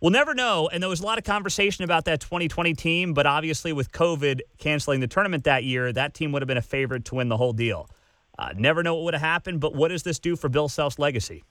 We'll 0.00 0.12
never 0.12 0.34
know. 0.34 0.68
And 0.72 0.82
there 0.82 0.88
was 0.88 1.00
a 1.00 1.04
lot 1.06 1.18
of 1.18 1.24
conversation 1.24 1.84
about 1.84 2.04
that 2.04 2.20
2020 2.20 2.74
team, 2.74 3.14
but 3.14 3.26
obviously, 3.26 3.72
with 3.72 3.90
COVID 3.90 4.40
canceling 4.58 5.00
the 5.00 5.08
tournament 5.08 5.44
that 5.44 5.64
year, 5.64 5.92
that 5.92 6.14
team 6.14 6.32
would 6.32 6.42
have 6.42 6.46
been 6.46 6.56
a 6.56 6.62
favorite 6.62 7.04
to 7.06 7.16
win 7.16 7.28
the 7.28 7.36
whole 7.36 7.52
deal. 7.52 7.88
Uh, 8.38 8.50
never 8.56 8.82
know 8.82 8.94
what 8.94 9.04
would 9.04 9.14
have 9.14 9.20
happened, 9.22 9.60
but 9.60 9.74
what 9.74 9.88
does 9.88 10.02
this 10.02 10.18
do 10.18 10.36
for 10.36 10.48
Bill 10.48 10.68
Self's 10.68 10.98
legacy? 10.98 11.42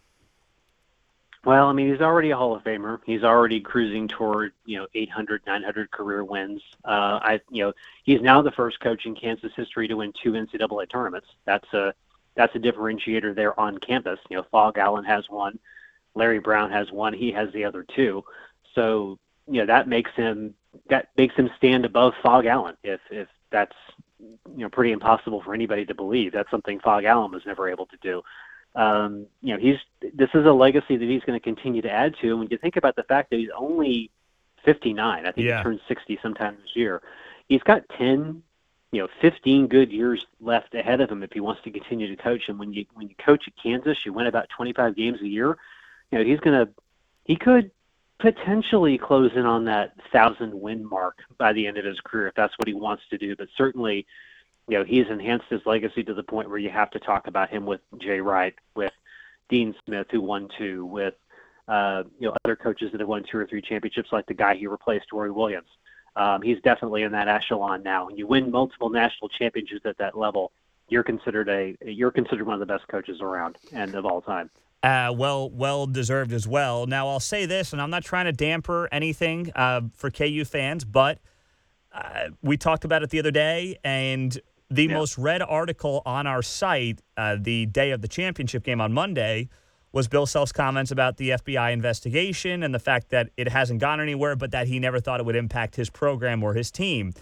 Well, 1.49 1.65
I 1.65 1.73
mean, 1.73 1.91
he's 1.91 1.99
already 1.99 2.29
a 2.29 2.37
Hall 2.37 2.55
of 2.55 2.63
Famer. 2.63 2.99
He's 3.07 3.23
already 3.23 3.59
cruising 3.59 4.07
toward, 4.07 4.53
you 4.65 4.77
know, 4.77 4.85
800, 4.93 5.41
900 5.47 5.89
career 5.89 6.23
wins. 6.23 6.61
Uh, 6.85 7.17
I, 7.23 7.41
you 7.49 7.63
know, 7.63 7.73
he's 8.03 8.21
now 8.21 8.43
the 8.43 8.51
first 8.51 8.79
coach 8.81 9.07
in 9.07 9.15
Kansas 9.15 9.51
history 9.55 9.87
to 9.87 9.95
win 9.95 10.13
two 10.21 10.33
NCAA 10.33 10.87
tournaments. 10.91 11.25
That's 11.45 11.73
a 11.73 11.95
that's 12.35 12.55
a 12.55 12.59
differentiator 12.59 13.33
there 13.33 13.59
on 13.59 13.79
campus. 13.79 14.19
You 14.29 14.37
know, 14.37 14.45
Phog 14.51 14.77
Allen 14.77 15.03
has 15.05 15.27
one, 15.27 15.57
Larry 16.13 16.37
Brown 16.37 16.69
has 16.69 16.91
one. 16.91 17.13
He 17.13 17.31
has 17.31 17.51
the 17.51 17.65
other 17.65 17.83
two. 17.95 18.23
So, 18.75 19.17
you 19.47 19.61
know, 19.61 19.65
that 19.65 19.87
makes 19.87 20.11
him 20.11 20.53
that 20.91 21.09
makes 21.17 21.33
him 21.33 21.49
stand 21.57 21.83
above 21.83 22.13
Phog 22.21 22.45
Allen. 22.45 22.77
If 22.83 23.01
if 23.09 23.27
that's 23.49 23.75
you 24.19 24.37
know 24.45 24.69
pretty 24.69 24.91
impossible 24.91 25.41
for 25.41 25.55
anybody 25.55 25.83
to 25.87 25.95
believe. 25.95 26.31
That's 26.31 26.51
something 26.51 26.79
Phog 26.79 27.05
Allen 27.05 27.31
was 27.31 27.47
never 27.47 27.67
able 27.67 27.87
to 27.87 27.97
do 28.03 28.21
um, 28.75 29.25
you 29.41 29.53
know, 29.53 29.59
he's 29.59 29.77
this 30.13 30.29
is 30.33 30.45
a 30.45 30.51
legacy 30.51 30.97
that 30.97 31.05
he's 31.07 31.23
going 31.23 31.39
to 31.39 31.43
continue 31.43 31.81
to 31.81 31.91
add 31.91 32.15
to. 32.21 32.29
And 32.29 32.39
when 32.39 32.47
you 32.49 32.57
think 32.57 32.75
about 32.75 32.95
the 32.95 33.03
fact 33.03 33.29
that 33.31 33.37
he's 33.37 33.49
only 33.55 34.11
59, 34.63 35.25
I 35.25 35.31
think 35.31 35.47
yeah. 35.47 35.57
he 35.57 35.63
turns 35.63 35.81
60 35.87 36.19
sometime 36.21 36.57
this 36.61 36.75
year. 36.75 37.01
He's 37.47 37.63
got 37.63 37.87
10, 37.97 38.43
you 38.91 39.01
know, 39.01 39.07
15 39.21 39.67
good 39.67 39.91
years 39.91 40.25
left 40.39 40.75
ahead 40.75 41.01
of 41.01 41.09
him 41.09 41.23
if 41.23 41.31
he 41.31 41.39
wants 41.39 41.63
to 41.63 41.71
continue 41.71 42.07
to 42.15 42.21
coach. 42.21 42.43
And 42.47 42.59
when 42.59 42.73
you 42.73 42.85
when 42.93 43.09
you 43.09 43.15
coach 43.15 43.47
at 43.47 43.53
Kansas, 43.61 44.05
you 44.05 44.13
win 44.13 44.27
about 44.27 44.49
25 44.49 44.95
games 44.95 45.21
a 45.21 45.27
year. 45.27 45.57
You 46.11 46.19
know, 46.19 46.23
he's 46.23 46.39
going 46.39 46.65
to 46.65 46.71
he 47.25 47.35
could 47.35 47.71
potentially 48.19 48.97
close 48.97 49.31
in 49.35 49.45
on 49.45 49.65
that 49.65 49.93
thousand 50.11 50.53
win 50.59 50.87
mark 50.87 51.19
by 51.37 51.53
the 51.53 51.65
end 51.65 51.77
of 51.77 51.85
his 51.85 51.99
career 52.01 52.27
if 52.27 52.35
that's 52.35 52.57
what 52.57 52.67
he 52.67 52.73
wants 52.73 53.03
to 53.09 53.17
do. 53.17 53.35
But 53.35 53.47
certainly, 53.57 54.05
you 54.69 54.77
know, 54.77 54.83
he's 54.83 55.07
enhanced 55.09 55.47
his 55.49 55.61
legacy 55.65 56.03
to 56.03 56.13
the 56.13 56.23
point 56.23 56.47
where 56.47 56.59
you 56.59 56.69
have 56.69 56.91
to 56.91 56.99
talk 56.99 57.27
about 57.27 57.49
him 57.49 57.65
with 57.65 57.81
Jay 57.97 58.21
Wright, 58.21 58.53
with 58.75 58.93
Dean 59.49 59.73
Smith, 59.85 60.07
who 60.11 60.21
won 60.21 60.47
two, 60.57 60.85
with 60.85 61.15
uh, 61.67 62.03
you 62.19 62.27
know 62.27 62.35
other 62.45 62.55
coaches 62.55 62.91
that 62.91 62.99
have 62.99 63.09
won 63.09 63.23
two 63.29 63.37
or 63.37 63.47
three 63.47 63.61
championships, 63.61 64.09
like 64.11 64.27
the 64.27 64.33
guy 64.33 64.55
he 64.55 64.67
replaced, 64.67 65.07
Roy 65.11 65.31
Williams. 65.31 65.69
Um, 66.15 66.41
he's 66.41 66.61
definitely 66.61 67.03
in 67.03 67.11
that 67.13 67.27
echelon 67.27 67.81
now. 67.81 68.05
When 68.05 68.15
you 68.15 68.27
win 68.27 68.51
multiple 68.51 68.89
national 68.89 69.29
championships 69.29 69.85
at 69.85 69.97
that 69.97 70.17
level, 70.17 70.51
you're 70.87 71.03
considered 71.03 71.49
a 71.49 71.75
you're 71.83 72.11
considered 72.11 72.45
one 72.45 72.53
of 72.53 72.59
the 72.59 72.65
best 72.65 72.87
coaches 72.87 73.21
around 73.21 73.57
and 73.73 73.95
of 73.95 74.05
all 74.05 74.21
time. 74.21 74.51
Uh, 74.83 75.13
well, 75.15 75.49
well 75.49 75.87
deserved 75.87 76.31
as 76.31 76.47
well. 76.47 76.85
Now 76.85 77.07
I'll 77.07 77.19
say 77.19 77.45
this, 77.45 77.73
and 77.73 77.81
I'm 77.81 77.89
not 77.89 78.03
trying 78.03 78.25
to 78.25 78.31
damper 78.31 78.87
anything 78.91 79.51
uh, 79.55 79.81
for 79.95 80.09
KU 80.11 80.45
fans, 80.45 80.85
but 80.85 81.19
uh, 81.91 82.29
we 82.41 82.55
talked 82.55 82.85
about 82.85 83.03
it 83.03 83.09
the 83.09 83.19
other 83.19 83.31
day, 83.31 83.77
and 83.83 84.39
the 84.69 84.85
yeah. 84.85 84.93
most 84.93 85.17
read 85.17 85.41
article 85.41 86.01
on 86.05 86.27
our 86.27 86.41
site 86.41 87.01
uh, 87.17 87.37
the 87.39 87.65
day 87.65 87.91
of 87.91 88.01
the 88.01 88.07
championship 88.07 88.63
game 88.63 88.79
on 88.79 88.93
Monday 88.93 89.49
was 89.91 90.07
Bill 90.07 90.27
Self's 90.27 90.51
comments 90.51 90.91
about 90.91 91.17
the 91.17 91.31
FBI 91.31 91.73
investigation 91.73 92.61
and 92.61 92.73
the 92.75 92.79
fact 92.79 93.09
that 93.09 93.29
it 93.37 93.47
hasn't 93.47 93.79
gone 93.79 93.99
anywhere, 93.99 94.35
but 94.35 94.51
that 94.51 94.67
he 94.67 94.77
never 94.77 94.99
thought 94.99 95.19
it 95.19 95.25
would 95.25 95.35
impact 95.35 95.75
his 95.75 95.89
program 95.89 96.43
or 96.43 96.53
his 96.53 96.69
team. 96.69 97.13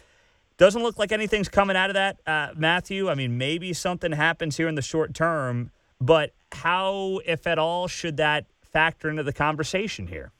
Doesn't 0.57 0.83
look 0.83 0.99
like 0.99 1.11
anything's 1.11 1.47
coming 1.47 1.77
out 1.77 1.89
of 1.89 1.93
that, 1.93 2.19
uh, 2.25 2.49
Matthew. 2.55 3.09
I 3.09 3.15
mean, 3.15 3.37
maybe 3.37 3.71
something 3.73 4.11
happens 4.11 4.57
here 4.57 4.67
in 4.67 4.75
the 4.75 4.81
short 4.81 5.13
term, 5.13 5.71
but 6.01 6.33
how, 6.51 7.21
if 7.25 7.47
at 7.47 7.57
all, 7.57 7.87
should 7.87 8.17
that 8.17 8.45
factor 8.61 9.09
into 9.09 9.23
the 9.23 9.33
conversation 9.33 10.07
here? 10.07 10.31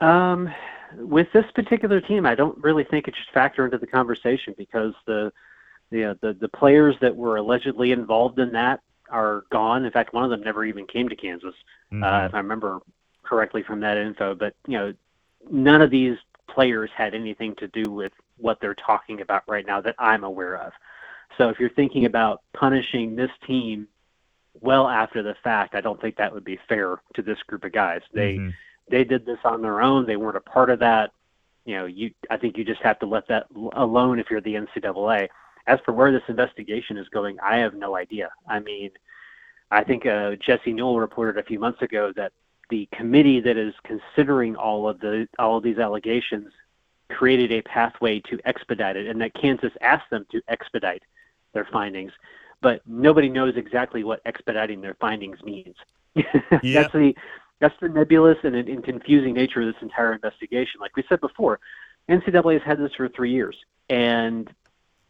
Um, 0.00 0.52
with 0.96 1.28
this 1.32 1.44
particular 1.54 2.00
team, 2.00 2.26
I 2.26 2.34
don't 2.34 2.60
really 2.62 2.84
think 2.84 3.06
it 3.06 3.14
should 3.14 3.32
factor 3.32 3.64
into 3.64 3.78
the 3.78 3.86
conversation 3.86 4.54
because 4.56 4.94
the 5.06 5.32
the, 5.90 6.18
the 6.20 6.34
the 6.34 6.48
players 6.48 6.96
that 7.00 7.14
were 7.14 7.36
allegedly 7.36 7.92
involved 7.92 8.38
in 8.38 8.52
that 8.52 8.80
are 9.10 9.44
gone. 9.50 9.84
In 9.84 9.90
fact, 9.90 10.12
one 10.12 10.24
of 10.24 10.30
them 10.30 10.42
never 10.42 10.64
even 10.64 10.86
came 10.86 11.08
to 11.08 11.16
Kansas, 11.16 11.54
mm-hmm. 11.92 12.02
uh, 12.02 12.26
if 12.26 12.34
I 12.34 12.38
remember 12.38 12.80
correctly 13.22 13.62
from 13.62 13.80
that 13.80 13.96
info. 13.96 14.34
But 14.34 14.54
you 14.66 14.78
know, 14.78 14.94
none 15.50 15.82
of 15.82 15.90
these 15.90 16.16
players 16.48 16.90
had 16.94 17.14
anything 17.14 17.54
to 17.56 17.68
do 17.68 17.90
with 17.90 18.12
what 18.36 18.60
they're 18.60 18.74
talking 18.74 19.20
about 19.20 19.42
right 19.48 19.66
now 19.66 19.80
that 19.80 19.94
I'm 19.98 20.24
aware 20.24 20.56
of. 20.56 20.72
So 21.36 21.48
if 21.48 21.58
you're 21.60 21.70
thinking 21.70 22.04
about 22.04 22.42
punishing 22.54 23.14
this 23.14 23.30
team 23.46 23.86
well 24.60 24.88
after 24.88 25.22
the 25.22 25.36
fact, 25.44 25.74
I 25.74 25.80
don't 25.80 26.00
think 26.00 26.16
that 26.16 26.32
would 26.32 26.44
be 26.44 26.58
fair 26.68 27.00
to 27.14 27.22
this 27.22 27.38
group 27.46 27.64
of 27.64 27.72
guys. 27.72 28.00
They 28.12 28.36
mm-hmm. 28.36 28.50
they 28.90 29.04
did 29.04 29.26
this 29.26 29.38
on 29.44 29.62
their 29.62 29.80
own. 29.80 30.06
They 30.06 30.16
weren't 30.16 30.36
a 30.36 30.40
part 30.40 30.70
of 30.70 30.80
that. 30.80 31.12
You 31.64 31.76
know, 31.76 31.86
you 31.86 32.12
I 32.30 32.36
think 32.36 32.56
you 32.56 32.64
just 32.64 32.82
have 32.82 32.98
to 33.00 33.06
let 33.06 33.28
that 33.28 33.46
alone 33.72 34.18
if 34.18 34.30
you're 34.30 34.40
the 34.40 34.54
NCAA 34.54 35.28
as 35.68 35.78
for 35.84 35.92
where 35.92 36.10
this 36.10 36.22
investigation 36.28 36.96
is 36.96 37.08
going, 37.10 37.38
I 37.40 37.58
have 37.58 37.74
no 37.74 37.94
idea. 37.94 38.30
I 38.48 38.58
mean, 38.58 38.90
I 39.70 39.84
think 39.84 40.06
uh, 40.06 40.34
Jesse 40.36 40.72
Newell 40.72 40.98
reported 40.98 41.38
a 41.38 41.44
few 41.44 41.60
months 41.60 41.82
ago 41.82 42.12
that 42.16 42.32
the 42.70 42.88
committee 42.90 43.40
that 43.40 43.56
is 43.56 43.74
considering 43.84 44.56
all 44.56 44.88
of 44.88 44.98
the 45.00 45.28
all 45.38 45.58
of 45.58 45.62
these 45.62 45.78
allegations 45.78 46.50
created 47.10 47.52
a 47.52 47.62
pathway 47.62 48.20
to 48.20 48.38
expedite 48.46 48.96
it, 48.96 49.06
and 49.06 49.20
that 49.20 49.34
Kansas 49.34 49.72
asked 49.82 50.10
them 50.10 50.26
to 50.32 50.40
expedite 50.48 51.02
their 51.52 51.66
findings, 51.70 52.12
but 52.60 52.80
nobody 52.86 53.28
knows 53.28 53.56
exactly 53.56 54.04
what 54.04 54.20
expediting 54.24 54.80
their 54.80 54.94
findings 54.94 55.42
means. 55.44 55.76
Yep. 56.16 56.62
that's 56.62 56.92
the 56.92 57.14
that's 57.60 57.74
the 57.80 57.88
nebulous 57.88 58.38
and, 58.42 58.56
and 58.56 58.82
confusing 58.82 59.34
nature 59.34 59.60
of 59.60 59.66
this 59.72 59.82
entire 59.82 60.12
investigation. 60.12 60.80
Like 60.80 60.96
we 60.96 61.04
said 61.08 61.20
before, 61.20 61.60
NCAA 62.08 62.54
has 62.54 62.62
had 62.62 62.78
this 62.78 62.94
for 62.96 63.08
three 63.08 63.32
years, 63.32 63.56
and 63.90 64.50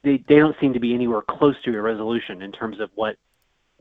they, 0.02 0.22
they 0.28 0.36
don't 0.36 0.56
seem 0.60 0.72
to 0.74 0.80
be 0.80 0.94
anywhere 0.94 1.22
close 1.22 1.56
to 1.64 1.76
a 1.76 1.80
resolution 1.80 2.42
in 2.42 2.52
terms 2.52 2.80
of 2.80 2.90
what 2.94 3.16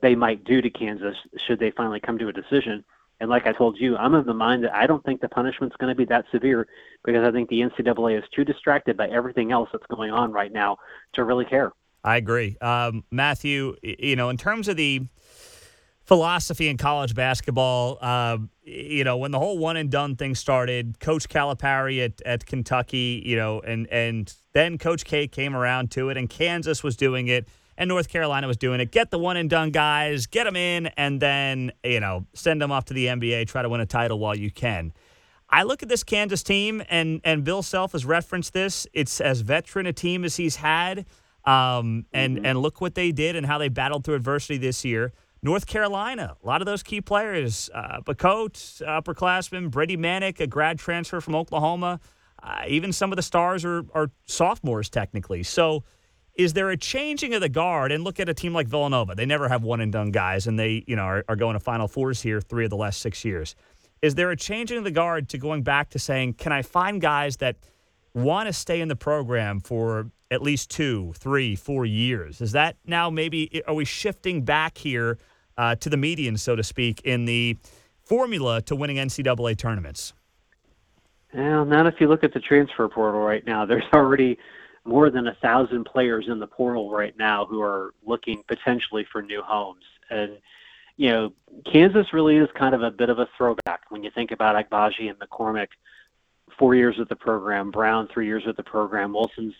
they 0.00 0.14
might 0.14 0.44
do 0.44 0.60
to 0.60 0.70
Kansas 0.70 1.16
should 1.46 1.58
they 1.58 1.70
finally 1.70 2.00
come 2.00 2.18
to 2.18 2.28
a 2.28 2.32
decision. 2.32 2.84
And 3.20 3.28
like 3.28 3.46
I 3.46 3.52
told 3.52 3.80
you, 3.80 3.96
I'm 3.96 4.14
of 4.14 4.26
the 4.26 4.34
mind 4.34 4.64
that 4.64 4.74
I 4.74 4.86
don't 4.86 5.04
think 5.04 5.20
the 5.20 5.28
punishment's 5.28 5.76
going 5.76 5.90
to 5.92 5.96
be 5.96 6.04
that 6.06 6.26
severe 6.30 6.68
because 7.04 7.26
I 7.26 7.32
think 7.32 7.48
the 7.48 7.60
NCAA 7.60 8.18
is 8.18 8.24
too 8.34 8.44
distracted 8.44 8.96
by 8.96 9.08
everything 9.08 9.50
else 9.50 9.68
that's 9.72 9.86
going 9.86 10.12
on 10.12 10.32
right 10.32 10.52
now 10.52 10.78
to 11.14 11.24
really 11.24 11.44
care. 11.44 11.72
I 12.04 12.16
agree. 12.16 12.56
Um, 12.60 13.04
Matthew, 13.10 13.74
you 13.82 14.14
know, 14.14 14.28
in 14.28 14.36
terms 14.36 14.68
of 14.68 14.76
the 14.76 15.02
philosophy 16.08 16.68
in 16.68 16.78
college 16.78 17.14
basketball. 17.14 17.98
Uh, 18.00 18.38
you 18.64 19.04
know, 19.04 19.18
when 19.18 19.30
the 19.30 19.38
whole 19.38 19.58
one 19.58 19.76
and 19.76 19.90
done 19.90 20.16
thing 20.16 20.34
started, 20.34 20.98
Coach 21.00 21.28
Calipari 21.28 22.02
at, 22.02 22.22
at 22.22 22.46
Kentucky, 22.46 23.22
you 23.24 23.36
know, 23.36 23.60
and 23.60 23.86
and 23.88 24.34
then 24.54 24.78
Coach 24.78 25.04
K 25.04 25.28
came 25.28 25.54
around 25.54 25.90
to 25.92 26.08
it, 26.08 26.16
and 26.16 26.28
Kansas 26.28 26.82
was 26.82 26.96
doing 26.96 27.28
it, 27.28 27.46
and 27.76 27.88
North 27.88 28.08
Carolina 28.08 28.46
was 28.46 28.56
doing 28.56 28.80
it. 28.80 28.90
Get 28.90 29.10
the 29.10 29.18
one 29.18 29.36
and 29.36 29.50
done 29.50 29.70
guys, 29.70 30.26
get 30.26 30.44
them 30.44 30.56
in, 30.56 30.86
and 30.96 31.20
then 31.20 31.72
you 31.84 32.00
know 32.00 32.26
send 32.32 32.60
them 32.60 32.72
off 32.72 32.86
to 32.86 32.94
the 32.94 33.06
NBA, 33.06 33.46
try 33.46 33.60
to 33.60 33.68
win 33.68 33.82
a 33.82 33.86
title 33.86 34.18
while 34.18 34.36
you 34.36 34.50
can. 34.50 34.92
I 35.50 35.62
look 35.62 35.82
at 35.82 35.90
this 35.90 36.04
Kansas 36.04 36.42
team, 36.42 36.82
and 36.88 37.20
and 37.22 37.44
Bill 37.44 37.62
Self 37.62 37.92
has 37.92 38.06
referenced 38.06 38.54
this. 38.54 38.86
It's 38.94 39.20
as 39.20 39.42
veteran 39.42 39.84
a 39.84 39.92
team 39.92 40.24
as 40.24 40.36
he's 40.36 40.56
had, 40.56 41.04
um, 41.44 42.06
and 42.14 42.36
mm-hmm. 42.36 42.46
and 42.46 42.58
look 42.60 42.80
what 42.80 42.94
they 42.94 43.12
did 43.12 43.36
and 43.36 43.44
how 43.44 43.58
they 43.58 43.68
battled 43.68 44.04
through 44.04 44.14
adversity 44.14 44.56
this 44.56 44.86
year. 44.86 45.12
North 45.42 45.66
Carolina, 45.66 46.36
a 46.42 46.46
lot 46.46 46.60
of 46.60 46.66
those 46.66 46.82
key 46.82 47.00
players, 47.00 47.70
uh, 47.72 48.00
Bacot, 48.00 48.52
upperclassman, 48.82 49.70
Brady 49.70 49.96
Manek, 49.96 50.40
a 50.40 50.46
grad 50.46 50.78
transfer 50.78 51.20
from 51.20 51.34
Oklahoma. 51.36 52.00
Uh, 52.42 52.62
even 52.66 52.92
some 52.92 53.12
of 53.12 53.16
the 53.16 53.22
stars 53.22 53.64
are, 53.64 53.84
are 53.94 54.10
sophomores 54.26 54.88
technically. 54.88 55.42
So, 55.42 55.84
is 56.34 56.52
there 56.52 56.70
a 56.70 56.76
changing 56.76 57.34
of 57.34 57.40
the 57.40 57.48
guard? 57.48 57.90
And 57.90 58.04
look 58.04 58.20
at 58.20 58.28
a 58.28 58.34
team 58.34 58.52
like 58.52 58.68
Villanova; 58.68 59.14
they 59.16 59.26
never 59.26 59.48
have 59.48 59.64
one 59.64 59.80
and 59.80 59.90
done 59.92 60.12
guys, 60.12 60.46
and 60.46 60.56
they 60.56 60.84
you 60.86 60.94
know 60.94 61.02
are, 61.02 61.24
are 61.28 61.34
going 61.34 61.54
to 61.54 61.60
Final 61.60 61.88
Fours 61.88 62.22
here 62.22 62.40
three 62.40 62.64
of 62.64 62.70
the 62.70 62.76
last 62.76 63.00
six 63.00 63.24
years. 63.24 63.56
Is 64.02 64.14
there 64.14 64.30
a 64.30 64.36
changing 64.36 64.78
of 64.78 64.84
the 64.84 64.92
guard 64.92 65.28
to 65.30 65.38
going 65.38 65.62
back 65.62 65.90
to 65.90 65.98
saying, 65.98 66.34
can 66.34 66.52
I 66.52 66.62
find 66.62 67.00
guys 67.00 67.38
that 67.38 67.56
want 68.22 68.46
to 68.48 68.52
stay 68.52 68.80
in 68.80 68.88
the 68.88 68.96
program 68.96 69.60
for 69.60 70.10
at 70.30 70.42
least 70.42 70.70
two, 70.70 71.12
three, 71.16 71.56
four 71.56 71.86
years. 71.86 72.40
Is 72.40 72.52
that 72.52 72.76
now 72.84 73.10
maybe 73.10 73.62
are 73.66 73.74
we 73.74 73.84
shifting 73.84 74.42
back 74.44 74.78
here 74.78 75.18
uh, 75.56 75.74
to 75.76 75.88
the 75.88 75.96
median, 75.96 76.36
so 76.36 76.54
to 76.54 76.62
speak, 76.62 77.00
in 77.02 77.24
the 77.24 77.56
formula 78.02 78.62
to 78.62 78.76
winning 78.76 78.96
NCAA 78.96 79.56
tournaments? 79.56 80.12
Well, 81.34 81.64
not 81.64 81.86
if 81.86 81.94
you 82.00 82.08
look 82.08 82.24
at 82.24 82.32
the 82.32 82.40
transfer 82.40 82.88
portal 82.88 83.20
right 83.20 83.46
now. 83.46 83.66
There's 83.66 83.84
already 83.92 84.38
more 84.84 85.10
than 85.10 85.26
a 85.26 85.34
thousand 85.42 85.84
players 85.84 86.26
in 86.28 86.38
the 86.38 86.46
portal 86.46 86.90
right 86.90 87.16
now 87.18 87.44
who 87.44 87.60
are 87.60 87.92
looking 88.04 88.42
potentially 88.48 89.06
for 89.12 89.20
new 89.20 89.42
homes. 89.42 89.84
And, 90.08 90.38
you 90.96 91.10
know, 91.10 91.32
Kansas 91.70 92.12
really 92.12 92.36
is 92.36 92.48
kind 92.58 92.74
of 92.74 92.82
a 92.82 92.90
bit 92.90 93.10
of 93.10 93.18
a 93.18 93.28
throwback 93.36 93.82
when 93.90 94.02
you 94.02 94.10
think 94.10 94.30
about 94.30 94.56
Agbaji 94.56 95.10
and 95.10 95.18
McCormack, 95.18 95.68
four 96.58 96.74
years 96.74 96.96
with 96.98 97.08
the 97.08 97.16
program, 97.16 97.70
Braun, 97.70 98.08
three 98.12 98.26
years 98.26 98.44
with 98.46 98.56
the 98.56 98.62
program, 98.62 99.12
Wilson's 99.12 99.54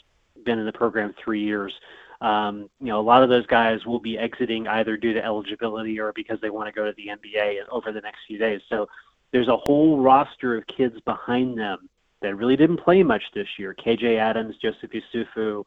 been 0.45 0.59
in 0.59 0.67
the 0.67 0.73
program 0.73 1.15
three 1.23 1.43
years. 1.43 1.73
Um, 2.21 2.69
you 2.81 2.87
know, 2.87 3.01
a 3.01 3.03
lot 3.03 3.23
of 3.23 3.29
those 3.29 3.47
guys 3.47 3.87
will 3.87 4.01
be 4.01 4.19
exiting 4.19 4.67
either 4.67 4.97
due 4.97 5.13
to 5.13 5.25
eligibility 5.25 6.01
or 6.01 6.13
because 6.13 6.41
they 6.41 6.51
want 6.51 6.67
to 6.67 6.73
go 6.73 6.85
to 6.85 6.93
the 6.97 7.07
NBA 7.07 7.61
over 7.71 7.93
the 7.93 8.01
next 8.01 8.21
few 8.27 8.39
days. 8.39 8.61
So 8.69 8.89
there's 9.31 9.49
a 9.49 9.57
whole 9.57 10.01
roster 10.01 10.57
of 10.57 10.67
kids 10.67 10.99
behind 11.05 11.59
them 11.59 11.89
that 12.21 12.35
really 12.35 12.57
didn't 12.57 12.79
play 12.79 13.03
much 13.03 13.23
this 13.35 13.47
year. 13.59 13.75
KJ 13.75 14.19
Adams, 14.19 14.57
Joseph 14.57 14.91
Yesufu, 14.91 15.65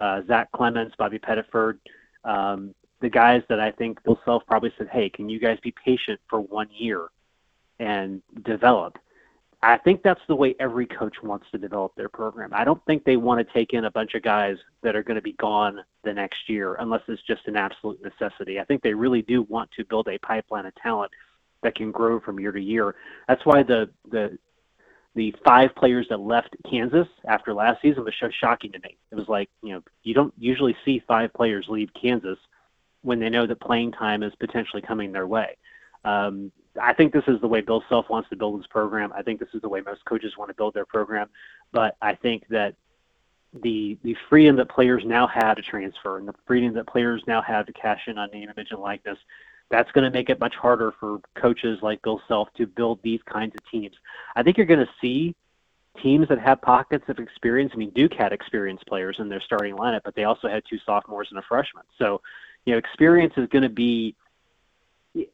uh, 0.00 0.22
Zach 0.28 0.52
Clemence, 0.52 0.94
Bobby 0.96 1.18
Pettiford, 1.18 1.78
um, 2.24 2.74
the 3.00 3.08
guys 3.08 3.42
that 3.48 3.60
I 3.60 3.70
think 3.70 4.02
Bill 4.04 4.18
Self 4.24 4.44
probably 4.46 4.72
said, 4.76 4.88
hey, 4.88 5.08
can 5.08 5.28
you 5.28 5.38
guys 5.38 5.58
be 5.62 5.72
patient 5.84 6.20
for 6.28 6.40
one 6.40 6.68
year 6.72 7.08
and 7.78 8.22
develop? 8.44 8.98
I 9.60 9.76
think 9.76 10.02
that's 10.02 10.20
the 10.28 10.36
way 10.36 10.54
every 10.60 10.86
coach 10.86 11.16
wants 11.22 11.46
to 11.50 11.58
develop 11.58 11.94
their 11.96 12.08
program. 12.08 12.50
I 12.52 12.64
don't 12.64 12.84
think 12.84 13.04
they 13.04 13.16
want 13.16 13.44
to 13.44 13.52
take 13.52 13.72
in 13.72 13.86
a 13.86 13.90
bunch 13.90 14.14
of 14.14 14.22
guys 14.22 14.56
that 14.82 14.94
are 14.94 15.02
going 15.02 15.16
to 15.16 15.22
be 15.22 15.32
gone 15.32 15.80
the 16.04 16.12
next 16.12 16.48
year 16.48 16.76
unless 16.76 17.02
it's 17.08 17.22
just 17.22 17.46
an 17.46 17.56
absolute 17.56 18.00
necessity. 18.02 18.60
I 18.60 18.64
think 18.64 18.82
they 18.82 18.94
really 18.94 19.22
do 19.22 19.42
want 19.42 19.70
to 19.72 19.84
build 19.84 20.06
a 20.08 20.18
pipeline 20.18 20.66
of 20.66 20.74
talent 20.76 21.10
that 21.62 21.74
can 21.74 21.90
grow 21.90 22.20
from 22.20 22.38
year 22.38 22.52
to 22.52 22.60
year. 22.60 22.94
That's 23.26 23.44
why 23.44 23.64
the 23.64 23.90
the 24.10 24.38
the 25.16 25.34
five 25.44 25.74
players 25.74 26.06
that 26.10 26.20
left 26.20 26.54
Kansas 26.70 27.08
after 27.26 27.52
last 27.52 27.82
season 27.82 28.04
was 28.04 28.14
so 28.20 28.30
shocking 28.30 28.70
to 28.70 28.78
me. 28.80 28.96
It 29.10 29.16
was 29.16 29.26
like, 29.26 29.50
you 29.62 29.72
know, 29.72 29.82
you 30.04 30.14
don't 30.14 30.32
usually 30.38 30.76
see 30.84 31.02
five 31.08 31.32
players 31.32 31.66
leave 31.68 31.90
Kansas 32.00 32.38
when 33.02 33.18
they 33.18 33.28
know 33.28 33.44
that 33.44 33.60
playing 33.60 33.90
time 33.90 34.22
is 34.22 34.32
potentially 34.38 34.82
coming 34.82 35.10
their 35.10 35.26
way. 35.26 35.56
Um, 36.04 36.52
I 36.80 36.92
think 36.92 37.12
this 37.12 37.24
is 37.26 37.40
the 37.40 37.48
way 37.48 37.60
Bill 37.60 37.82
Self 37.88 38.08
wants 38.08 38.28
to 38.30 38.36
build 38.36 38.58
his 38.58 38.66
program. 38.66 39.12
I 39.14 39.22
think 39.22 39.40
this 39.40 39.48
is 39.54 39.60
the 39.60 39.68
way 39.68 39.80
most 39.80 40.04
coaches 40.04 40.36
want 40.36 40.50
to 40.50 40.54
build 40.54 40.74
their 40.74 40.86
program. 40.86 41.28
But 41.72 41.96
I 42.00 42.14
think 42.14 42.46
that 42.48 42.74
the 43.62 43.96
the 44.02 44.16
freedom 44.28 44.56
that 44.56 44.68
players 44.68 45.04
now 45.04 45.26
have 45.26 45.56
to 45.56 45.62
transfer 45.62 46.18
and 46.18 46.28
the 46.28 46.34
freedom 46.46 46.74
that 46.74 46.86
players 46.86 47.22
now 47.26 47.40
have 47.42 47.66
to 47.66 47.72
cash 47.72 48.02
in 48.06 48.18
on 48.18 48.30
name, 48.30 48.50
image, 48.50 48.68
and 48.70 48.80
likeness, 48.80 49.18
that's 49.70 49.90
going 49.92 50.04
to 50.04 50.10
make 50.10 50.30
it 50.30 50.40
much 50.40 50.54
harder 50.54 50.92
for 50.98 51.20
coaches 51.34 51.78
like 51.82 52.02
Bill 52.02 52.20
Self 52.28 52.48
to 52.54 52.66
build 52.66 53.00
these 53.02 53.20
kinds 53.22 53.54
of 53.54 53.70
teams. 53.70 53.94
I 54.36 54.42
think 54.42 54.56
you're 54.56 54.66
going 54.66 54.84
to 54.84 54.92
see 55.00 55.34
teams 56.02 56.28
that 56.28 56.38
have 56.38 56.60
pockets 56.62 57.04
of 57.08 57.18
experience. 57.18 57.72
I 57.74 57.78
mean, 57.78 57.90
Duke 57.90 58.14
had 58.14 58.32
experienced 58.32 58.86
players 58.86 59.16
in 59.18 59.28
their 59.28 59.40
starting 59.40 59.74
lineup, 59.74 60.02
but 60.04 60.14
they 60.14 60.24
also 60.24 60.48
had 60.48 60.62
two 60.68 60.78
sophomores 60.84 61.28
and 61.30 61.38
a 61.38 61.42
freshman. 61.42 61.84
So, 61.98 62.20
you 62.64 62.72
know, 62.72 62.78
experience 62.78 63.34
is 63.36 63.48
going 63.48 63.62
to 63.62 63.68
be 63.68 64.14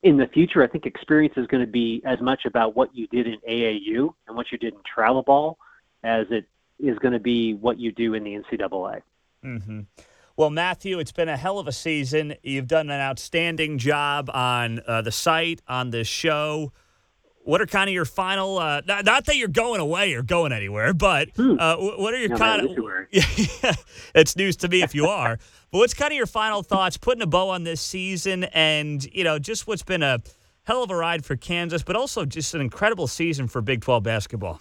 in 0.02 0.16
the 0.16 0.26
future, 0.26 0.62
I 0.62 0.66
think 0.66 0.86
experience 0.86 1.34
is 1.36 1.46
going 1.46 1.64
to 1.64 1.70
be 1.70 2.02
as 2.04 2.20
much 2.20 2.44
about 2.44 2.76
what 2.76 2.94
you 2.94 3.06
did 3.08 3.26
in 3.26 3.38
AAU 3.48 4.14
and 4.26 4.36
what 4.36 4.52
you 4.52 4.58
did 4.58 4.74
in 4.74 4.80
travel 4.84 5.22
ball 5.22 5.58
as 6.02 6.26
it 6.30 6.46
is 6.78 6.98
going 6.98 7.12
to 7.12 7.20
be 7.20 7.54
what 7.54 7.78
you 7.78 7.92
do 7.92 8.14
in 8.14 8.24
the 8.24 8.32
NCAA. 8.32 9.02
Mm-hmm. 9.44 9.80
Well, 10.36 10.50
Matthew, 10.50 10.98
it's 10.98 11.12
been 11.12 11.28
a 11.28 11.36
hell 11.36 11.58
of 11.58 11.68
a 11.68 11.72
season. 11.72 12.34
You've 12.42 12.66
done 12.66 12.90
an 12.90 13.00
outstanding 13.00 13.78
job 13.78 14.28
on 14.34 14.80
uh, 14.86 15.02
the 15.02 15.12
site, 15.12 15.62
on 15.68 15.90
this 15.90 16.08
show. 16.08 16.72
What 17.44 17.60
are 17.60 17.66
kind 17.66 17.88
of 17.88 17.94
your 17.94 18.06
final? 18.06 18.58
Uh, 18.58 18.80
not, 18.86 19.04
not, 19.04 19.26
that 19.26 19.36
you're 19.36 19.48
going 19.48 19.80
away 19.80 20.14
or 20.14 20.22
going 20.22 20.52
anywhere, 20.52 20.94
but 20.94 21.28
hmm. 21.36 21.56
uh, 21.58 21.76
what 21.76 22.14
are 22.14 22.18
your 22.18 22.30
no, 22.30 22.36
kind 22.36 22.66
of? 22.66 22.76
it's 24.14 24.34
news 24.34 24.56
to 24.56 24.68
me 24.68 24.82
if 24.82 24.94
you 24.94 25.06
are. 25.06 25.38
But 25.74 25.80
what's 25.80 25.92
kind 25.92 26.12
of 26.12 26.16
your 26.16 26.26
final 26.26 26.62
thoughts, 26.62 26.96
putting 26.96 27.20
a 27.20 27.26
bow 27.26 27.48
on 27.48 27.64
this 27.64 27.80
season, 27.80 28.44
and 28.44 29.04
you 29.06 29.24
know, 29.24 29.40
just 29.40 29.66
what's 29.66 29.82
been 29.82 30.04
a 30.04 30.20
hell 30.62 30.84
of 30.84 30.90
a 30.92 30.94
ride 30.94 31.24
for 31.24 31.34
Kansas, 31.34 31.82
but 31.82 31.96
also 31.96 32.24
just 32.24 32.54
an 32.54 32.60
incredible 32.60 33.08
season 33.08 33.48
for 33.48 33.60
Big 33.60 33.80
12 33.80 34.04
basketball. 34.04 34.60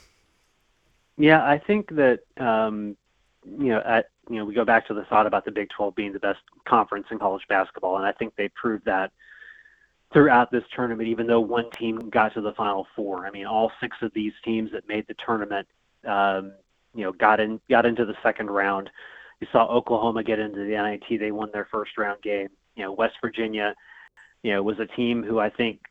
Yeah, 1.15 1.46
I 1.46 1.60
think 1.60 1.89
that 1.98 2.22
um, 2.38 2.98
you 3.46 3.67
know, 3.67 3.84
at, 3.86 4.10
you 4.27 4.38
know, 4.38 4.46
we 4.46 4.55
go 4.55 4.65
back 4.65 4.88
to 4.88 4.96
the 4.96 5.03
thought 5.03 5.27
about 5.27 5.46
the 5.46 5.51
Big 5.51 5.70
12 5.77 5.93
being 5.93 6.13
the 6.13 6.20
best 6.20 6.39
conference 6.67 7.05
in 7.12 7.20
college 7.20 7.43
basketball, 7.48 7.98
and 7.98 8.08
I 8.08 8.12
think 8.12 8.36
they 8.36 8.50
proved 8.50 8.86
that 8.86 9.12
throughout 10.13 10.50
this 10.50 10.63
tournament, 10.75 11.10
even 11.10 11.27
though 11.27 11.41
one 11.41 11.70
team 11.77 12.10
got 12.10 12.34
to 12.34 12.41
the 12.41 12.53
Final 12.53 12.88
Four. 12.96 13.27
I 13.27 13.29
mean, 13.29 13.46
all 13.46 13.72
six 13.79 13.98
of 14.01 14.12
these 14.15 14.34
teams 14.43 14.72
that 14.72 14.88
made 14.88 15.05
the 15.08 15.15
tournament, 15.24 15.68
um, 16.07 16.53
you 16.96 17.03
know, 17.03 17.11
got 17.11 17.40
in 17.40 17.61
got 17.70 17.85
into 17.85 18.03
the 18.03 18.16
second 18.24 18.50
round. 18.50 18.90
You 19.44 19.50
saw 19.51 19.66
Oklahoma 19.66 20.24
get 20.24 20.40
into 20.40 20.60
the 20.60 20.82
NIT; 20.82 21.20
they 21.20 21.34
won 21.34 21.50
their 21.51 21.68
first 21.70 21.98
round 21.98 22.22
game. 22.22 22.48
You 22.77 22.84
know, 22.84 22.94
West 22.94 23.16
Virginia, 23.22 23.75
you 24.42 24.53
know, 24.53 24.64
was 24.64 24.79
a 24.79 24.86
team 24.86 25.22
who 25.22 25.38
I 25.38 25.50
think, 25.50 25.82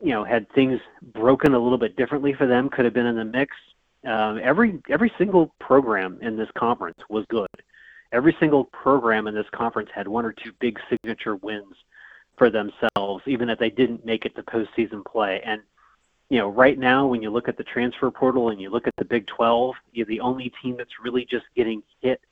you 0.00 0.14
know, 0.14 0.24
had 0.24 0.50
things 0.54 0.80
broken 1.12 1.52
a 1.52 1.58
little 1.58 1.76
bit 1.76 1.94
differently 1.94 2.32
for 2.32 2.46
them. 2.46 2.70
Could 2.70 2.86
have 2.86 2.94
been 2.94 3.04
in 3.04 3.16
the 3.16 3.24
mix. 3.26 3.54
Um, 4.06 4.40
every 4.42 4.80
every 4.88 5.12
single 5.18 5.54
program 5.60 6.20
in 6.22 6.38
this 6.38 6.48
conference 6.56 7.00
was 7.10 7.26
good. 7.28 7.50
Every 8.12 8.34
single 8.40 8.64
program 8.64 9.26
in 9.26 9.34
this 9.34 9.50
conference 9.52 9.90
had 9.94 10.08
one 10.08 10.24
or 10.24 10.32
two 10.32 10.52
big 10.58 10.80
signature 10.88 11.36
wins 11.36 11.74
for 12.38 12.48
themselves, 12.48 13.24
even 13.26 13.50
if 13.50 13.58
they 13.58 13.68
didn't 13.68 14.06
make 14.06 14.24
it 14.24 14.34
to 14.36 14.42
postseason 14.42 15.04
play. 15.04 15.42
And 15.44 15.60
you 16.30 16.38
know, 16.38 16.48
right 16.48 16.78
now, 16.78 17.06
when 17.06 17.20
you 17.20 17.28
look 17.28 17.46
at 17.46 17.58
the 17.58 17.64
transfer 17.64 18.10
portal 18.10 18.48
and 18.48 18.58
you 18.58 18.70
look 18.70 18.86
at 18.86 18.96
the 18.96 19.04
Big 19.04 19.26
12, 19.26 19.74
you're 19.92 20.06
the 20.06 20.20
only 20.20 20.50
team 20.62 20.78
that's 20.78 20.98
really 21.04 21.26
just 21.26 21.44
getting 21.54 21.82
hit 22.00 22.22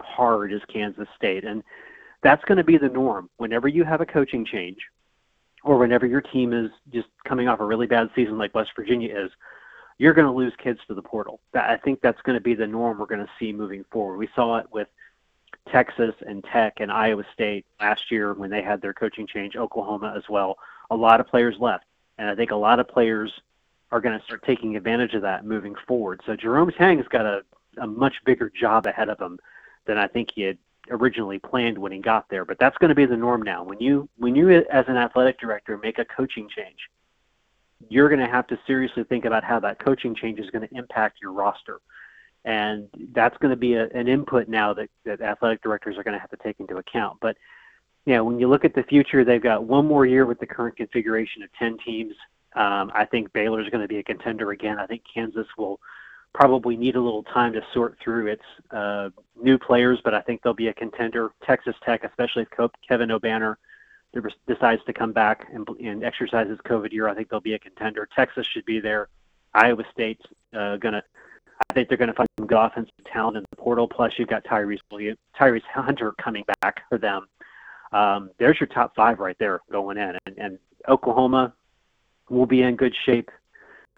hard 0.00 0.52
as 0.52 0.60
Kansas 0.72 1.08
State, 1.16 1.44
and 1.44 1.62
that's 2.22 2.44
going 2.44 2.58
to 2.58 2.64
be 2.64 2.76
the 2.76 2.88
norm. 2.88 3.30
Whenever 3.38 3.68
you 3.68 3.84
have 3.84 4.00
a 4.00 4.06
coaching 4.06 4.44
change, 4.44 4.78
or 5.62 5.78
whenever 5.78 6.06
your 6.06 6.20
team 6.20 6.52
is 6.52 6.70
just 6.92 7.08
coming 7.24 7.48
off 7.48 7.60
a 7.60 7.64
really 7.64 7.86
bad 7.86 8.10
season 8.14 8.38
like 8.38 8.54
West 8.54 8.70
Virginia 8.74 9.14
is, 9.24 9.30
you're 9.98 10.14
going 10.14 10.26
to 10.26 10.32
lose 10.32 10.54
kids 10.56 10.80
to 10.88 10.94
the 10.94 11.02
portal. 11.02 11.40
I 11.54 11.76
think 11.76 12.00
that's 12.00 12.22
going 12.22 12.36
to 12.36 12.42
be 12.42 12.54
the 12.54 12.66
norm 12.66 12.98
we're 12.98 13.06
going 13.06 13.20
to 13.20 13.30
see 13.38 13.52
moving 13.52 13.84
forward. 13.90 14.16
We 14.16 14.28
saw 14.34 14.56
it 14.56 14.66
with 14.72 14.88
Texas 15.70 16.14
and 16.26 16.42
Tech 16.44 16.80
and 16.80 16.90
Iowa 16.90 17.24
State 17.34 17.66
last 17.78 18.10
year 18.10 18.32
when 18.32 18.48
they 18.48 18.62
had 18.62 18.80
their 18.80 18.94
coaching 18.94 19.26
change, 19.26 19.56
Oklahoma 19.56 20.14
as 20.16 20.22
well. 20.28 20.56
A 20.90 20.96
lot 20.96 21.20
of 21.20 21.28
players 21.28 21.56
left, 21.60 21.84
and 22.16 22.30
I 22.30 22.34
think 22.34 22.50
a 22.50 22.56
lot 22.56 22.80
of 22.80 22.88
players 22.88 23.30
are 23.92 24.00
going 24.00 24.18
to 24.18 24.24
start 24.24 24.42
taking 24.44 24.76
advantage 24.76 25.14
of 25.14 25.22
that 25.22 25.44
moving 25.44 25.74
forward. 25.86 26.20
So 26.24 26.34
Jerome 26.34 26.70
Tang's 26.70 27.08
got 27.08 27.26
a, 27.26 27.42
a 27.78 27.86
much 27.86 28.14
bigger 28.24 28.50
job 28.50 28.86
ahead 28.86 29.08
of 29.10 29.20
him 29.20 29.38
than 29.90 29.98
I 29.98 30.06
think 30.06 30.30
he 30.34 30.42
had 30.42 30.58
originally 30.90 31.38
planned 31.38 31.76
when 31.76 31.92
he 31.92 31.98
got 31.98 32.28
there. 32.30 32.44
But 32.44 32.58
that's 32.58 32.78
going 32.78 32.90
to 32.90 32.94
be 32.94 33.06
the 33.06 33.16
norm 33.16 33.42
now. 33.42 33.64
When 33.64 33.80
you 33.80 34.08
when 34.16 34.34
you 34.36 34.50
as 34.50 34.84
an 34.88 34.96
athletic 34.96 35.38
director 35.40 35.76
make 35.78 35.98
a 35.98 36.04
coaching 36.04 36.48
change, 36.48 36.78
you're 37.88 38.08
going 38.08 38.20
to 38.20 38.28
have 38.30 38.46
to 38.48 38.58
seriously 38.66 39.04
think 39.04 39.24
about 39.24 39.44
how 39.44 39.58
that 39.60 39.78
coaching 39.78 40.14
change 40.14 40.38
is 40.38 40.48
going 40.50 40.66
to 40.66 40.74
impact 40.76 41.18
your 41.20 41.32
roster 41.32 41.80
and 42.44 42.88
that's 43.12 43.36
going 43.38 43.50
to 43.50 43.56
be 43.56 43.74
a, 43.74 43.86
an 43.88 44.08
input 44.08 44.48
now 44.48 44.72
that, 44.72 44.88
that 45.04 45.20
athletic 45.20 45.62
directors 45.62 45.98
are 45.98 46.02
going 46.02 46.14
to 46.14 46.20
have 46.20 46.30
to 46.30 46.38
take 46.38 46.58
into 46.58 46.76
account. 46.76 47.18
But 47.20 47.36
you 48.06 48.14
know, 48.14 48.24
when 48.24 48.40
you 48.40 48.48
look 48.48 48.64
at 48.64 48.74
the 48.74 48.82
future, 48.84 49.24
they've 49.24 49.42
got 49.42 49.64
one 49.64 49.86
more 49.86 50.06
year 50.06 50.24
with 50.24 50.40
the 50.40 50.46
current 50.46 50.76
configuration 50.76 51.42
of 51.42 51.50
10 51.58 51.78
teams. 51.84 52.14
Um, 52.56 52.90
I 52.94 53.04
think 53.04 53.32
Baylor 53.32 53.60
is 53.60 53.68
going 53.68 53.82
to 53.82 53.88
be 53.88 53.98
a 53.98 54.02
contender 54.02 54.52
again. 54.52 54.78
I 54.78 54.86
think 54.86 55.02
Kansas 55.12 55.46
will 55.58 55.78
probably 56.32 56.76
need 56.76 56.96
a 56.96 57.00
little 57.00 57.22
time 57.24 57.52
to 57.52 57.62
sort 57.72 57.98
through 58.02 58.28
its 58.28 58.42
uh, 58.70 59.10
new 59.40 59.58
players, 59.58 60.00
but 60.04 60.14
I 60.14 60.20
think 60.20 60.42
they'll 60.42 60.54
be 60.54 60.68
a 60.68 60.74
contender. 60.74 61.32
Texas 61.44 61.74
Tech, 61.84 62.04
especially 62.04 62.42
if 62.42 62.70
Kevin 62.86 63.10
Obanor 63.10 63.56
decides 64.46 64.82
to 64.84 64.92
come 64.92 65.12
back 65.12 65.46
and, 65.52 65.66
and 65.80 66.04
exercise 66.04 66.48
his 66.48 66.58
COVID 66.58 66.92
year, 66.92 67.08
I 67.08 67.14
think 67.14 67.28
they'll 67.28 67.40
be 67.40 67.54
a 67.54 67.58
contender. 67.58 68.08
Texas 68.14 68.46
should 68.46 68.64
be 68.64 68.80
there. 68.80 69.08
Iowa 69.54 69.84
State's 69.92 70.24
uh, 70.54 70.76
going 70.76 70.94
to 70.94 71.02
I 71.68 71.74
think 71.74 71.88
they're 71.88 71.98
going 71.98 72.08
to 72.08 72.14
find 72.14 72.28
some 72.38 72.46
good 72.46 72.58
offensive 72.58 72.94
talent 73.12 73.36
in 73.36 73.44
the 73.50 73.56
portal. 73.56 73.86
Plus, 73.86 74.12
you've 74.18 74.28
got 74.28 74.44
Tyrese 74.44 74.78
Tyrese 75.38 75.62
Hunter 75.72 76.12
coming 76.20 76.44
back 76.62 76.82
for 76.88 76.98
them. 76.98 77.26
Um, 77.92 78.30
there's 78.38 78.58
your 78.58 78.66
top 78.68 78.94
five 78.96 79.18
right 79.18 79.36
there 79.38 79.60
going 79.70 79.98
in, 79.98 80.16
and, 80.26 80.38
and 80.38 80.58
Oklahoma 80.88 81.52
will 82.28 82.46
be 82.46 82.62
in 82.62 82.76
good 82.76 82.94
shape. 83.04 83.30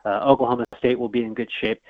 Uh, 0.04 0.20
Oklahoma 0.24 0.64
State 0.78 0.98
will 0.98 1.08
be 1.08 1.22
in 1.22 1.34
good 1.34 1.50
shape. 1.60 1.80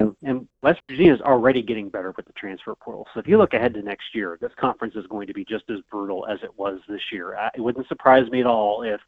And, 0.00 0.16
and 0.22 0.48
West 0.62 0.80
Virginia 0.88 1.14
is 1.14 1.20
already 1.20 1.62
getting 1.62 1.90
better 1.90 2.12
with 2.16 2.26
the 2.26 2.32
transfer 2.32 2.74
portal. 2.74 3.06
So 3.12 3.20
if 3.20 3.28
you 3.28 3.36
look 3.36 3.52
ahead 3.52 3.74
to 3.74 3.82
next 3.82 4.14
year, 4.14 4.38
this 4.40 4.52
conference 4.58 4.96
is 4.96 5.06
going 5.06 5.26
to 5.26 5.34
be 5.34 5.44
just 5.44 5.64
as 5.70 5.78
brutal 5.90 6.26
as 6.26 6.38
it 6.42 6.58
was 6.58 6.80
this 6.88 7.02
year. 7.12 7.36
It 7.54 7.60
wouldn't 7.60 7.86
surprise 7.86 8.28
me 8.30 8.40
at 8.40 8.46
all 8.46 8.82
if 8.82 9.00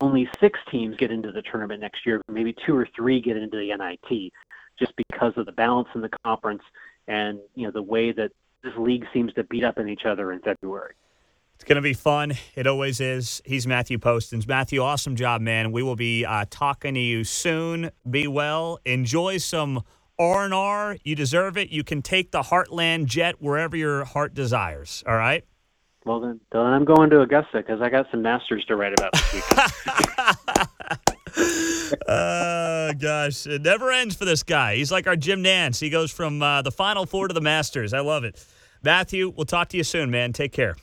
only 0.00 0.28
six 0.40 0.58
teams 0.70 0.96
get 0.96 1.12
into 1.12 1.30
the 1.30 1.40
tournament 1.40 1.80
next 1.80 2.04
year, 2.04 2.20
maybe 2.28 2.54
two 2.66 2.76
or 2.76 2.88
three 2.96 3.20
get 3.20 3.36
into 3.36 3.56
the 3.56 3.74
NIT 3.76 4.32
just 4.76 4.92
because 4.96 5.32
of 5.36 5.46
the 5.46 5.52
balance 5.52 5.88
in 5.94 6.00
the 6.00 6.10
conference 6.24 6.62
and 7.06 7.38
you 7.54 7.64
know 7.64 7.70
the 7.70 7.82
way 7.82 8.10
that 8.10 8.32
this 8.64 8.72
league 8.76 9.06
seems 9.12 9.32
to 9.34 9.44
beat 9.44 9.62
up 9.62 9.78
in 9.78 9.88
each 9.88 10.04
other 10.04 10.32
in 10.32 10.40
February. 10.40 10.94
It's 11.54 11.64
going 11.64 11.76
to 11.76 11.82
be 11.82 11.92
fun. 11.92 12.32
It 12.56 12.66
always 12.66 13.00
is. 13.00 13.40
He's 13.44 13.66
Matthew 13.66 13.98
Postins. 13.98 14.48
Matthew, 14.48 14.80
awesome 14.82 15.14
job, 15.14 15.40
man. 15.40 15.70
We 15.70 15.84
will 15.84 15.94
be 15.94 16.24
uh, 16.24 16.46
talking 16.50 16.94
to 16.94 17.00
you 17.00 17.22
soon. 17.22 17.90
Be 18.10 18.26
well. 18.26 18.80
Enjoy 18.84 19.36
some 19.36 19.84
R 20.18 20.44
and 20.44 20.54
R. 20.54 20.96
You 21.04 21.16
deserve 21.16 21.56
it. 21.56 21.70
You 21.70 21.84
can 21.84 22.02
take 22.02 22.30
the 22.30 22.42
Heartland 22.42 23.06
jet 23.06 23.36
wherever 23.40 23.76
your 23.76 24.04
heart 24.04 24.34
desires. 24.34 25.02
All 25.06 25.16
right. 25.16 25.44
Well 26.04 26.20
then, 26.20 26.40
then 26.52 26.60
I'm 26.60 26.84
going 26.84 27.10
to 27.10 27.22
Augusta 27.22 27.58
because 27.58 27.80
I 27.80 27.88
got 27.88 28.06
some 28.10 28.20
masters 28.22 28.64
to 28.66 28.76
write 28.76 28.92
about 28.98 29.12
this 29.12 29.32
week. 29.32 29.44
uh, 32.06 32.92
gosh, 32.98 33.46
it 33.46 33.62
never 33.62 33.90
ends 33.90 34.14
for 34.14 34.26
this 34.26 34.42
guy. 34.42 34.76
He's 34.76 34.92
like 34.92 35.06
our 35.06 35.16
Jim 35.16 35.42
Nantz. 35.42 35.80
He 35.80 35.88
goes 35.88 36.10
from 36.10 36.42
uh, 36.42 36.60
the 36.62 36.70
Final 36.70 37.06
Four 37.06 37.28
to 37.28 37.34
the 37.34 37.40
Masters. 37.40 37.94
I 37.94 38.00
love 38.00 38.24
it. 38.24 38.44
Matthew, 38.82 39.32
we'll 39.34 39.46
talk 39.46 39.68
to 39.70 39.78
you 39.78 39.84
soon, 39.84 40.10
man. 40.10 40.34
Take 40.34 40.52
care. 40.52 40.76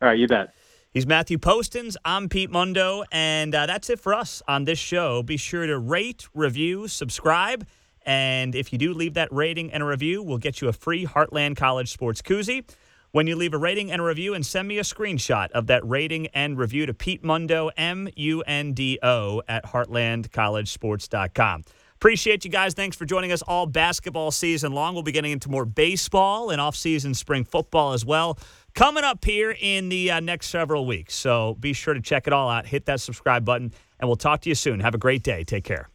All 0.00 0.08
right, 0.08 0.18
you 0.18 0.26
bet. 0.26 0.54
He's 0.92 1.06
Matthew 1.06 1.36
Postins. 1.36 1.94
I'm 2.06 2.30
Pete 2.30 2.50
Mundo, 2.50 3.04
and 3.12 3.54
uh, 3.54 3.66
that's 3.66 3.90
it 3.90 4.00
for 4.00 4.14
us 4.14 4.42
on 4.48 4.64
this 4.64 4.78
show. 4.78 5.22
Be 5.22 5.36
sure 5.36 5.66
to 5.66 5.78
rate, 5.78 6.26
review, 6.32 6.88
subscribe, 6.88 7.66
and 8.06 8.54
if 8.54 8.72
you 8.72 8.78
do 8.78 8.94
leave 8.94 9.14
that 9.14 9.30
rating 9.32 9.72
and 9.72 9.82
a 9.82 9.86
review, 9.86 10.22
we'll 10.22 10.38
get 10.38 10.60
you 10.60 10.68
a 10.68 10.72
free 10.72 11.04
Heartland 11.04 11.56
College 11.56 11.92
Sports 11.92 12.22
koozie. 12.22 12.64
When 13.10 13.26
you 13.26 13.36
leave 13.36 13.54
a 13.54 13.58
rating 13.58 13.90
and 13.90 14.00
a 14.00 14.04
review, 14.04 14.34
and 14.34 14.44
send 14.44 14.68
me 14.68 14.78
a 14.78 14.82
screenshot 14.82 15.50
of 15.52 15.68
that 15.68 15.86
rating 15.86 16.26
and 16.28 16.58
review 16.58 16.86
to 16.86 16.94
Pete 16.94 17.24
Mundo, 17.24 17.70
M 17.76 18.08
U 18.14 18.42
N 18.42 18.72
D 18.72 18.98
O, 19.02 19.42
at 19.48 19.64
heartlandcollegesports.com. 19.64 21.64
Appreciate 21.94 22.44
you 22.44 22.50
guys. 22.50 22.74
Thanks 22.74 22.94
for 22.94 23.06
joining 23.06 23.32
us 23.32 23.40
all 23.42 23.64
basketball 23.64 24.30
season 24.30 24.72
long. 24.72 24.92
We'll 24.92 25.02
be 25.02 25.12
getting 25.12 25.32
into 25.32 25.48
more 25.48 25.64
baseball 25.64 26.50
and 26.50 26.60
off-season 26.60 27.14
spring 27.14 27.44
football 27.44 27.94
as 27.94 28.04
well 28.04 28.38
coming 28.74 29.02
up 29.02 29.24
here 29.24 29.56
in 29.58 29.88
the 29.88 30.10
uh, 30.10 30.20
next 30.20 30.48
several 30.48 30.86
weeks. 30.86 31.14
So 31.14 31.56
be 31.58 31.72
sure 31.72 31.94
to 31.94 32.00
check 32.00 32.26
it 32.26 32.34
all 32.34 32.50
out. 32.50 32.66
Hit 32.66 32.84
that 32.84 33.00
subscribe 33.00 33.46
button, 33.46 33.72
and 33.98 34.08
we'll 34.08 34.16
talk 34.16 34.42
to 34.42 34.50
you 34.50 34.54
soon. 34.54 34.80
Have 34.80 34.94
a 34.94 34.98
great 34.98 35.22
day. 35.22 35.42
Take 35.42 35.64
care. 35.64 35.88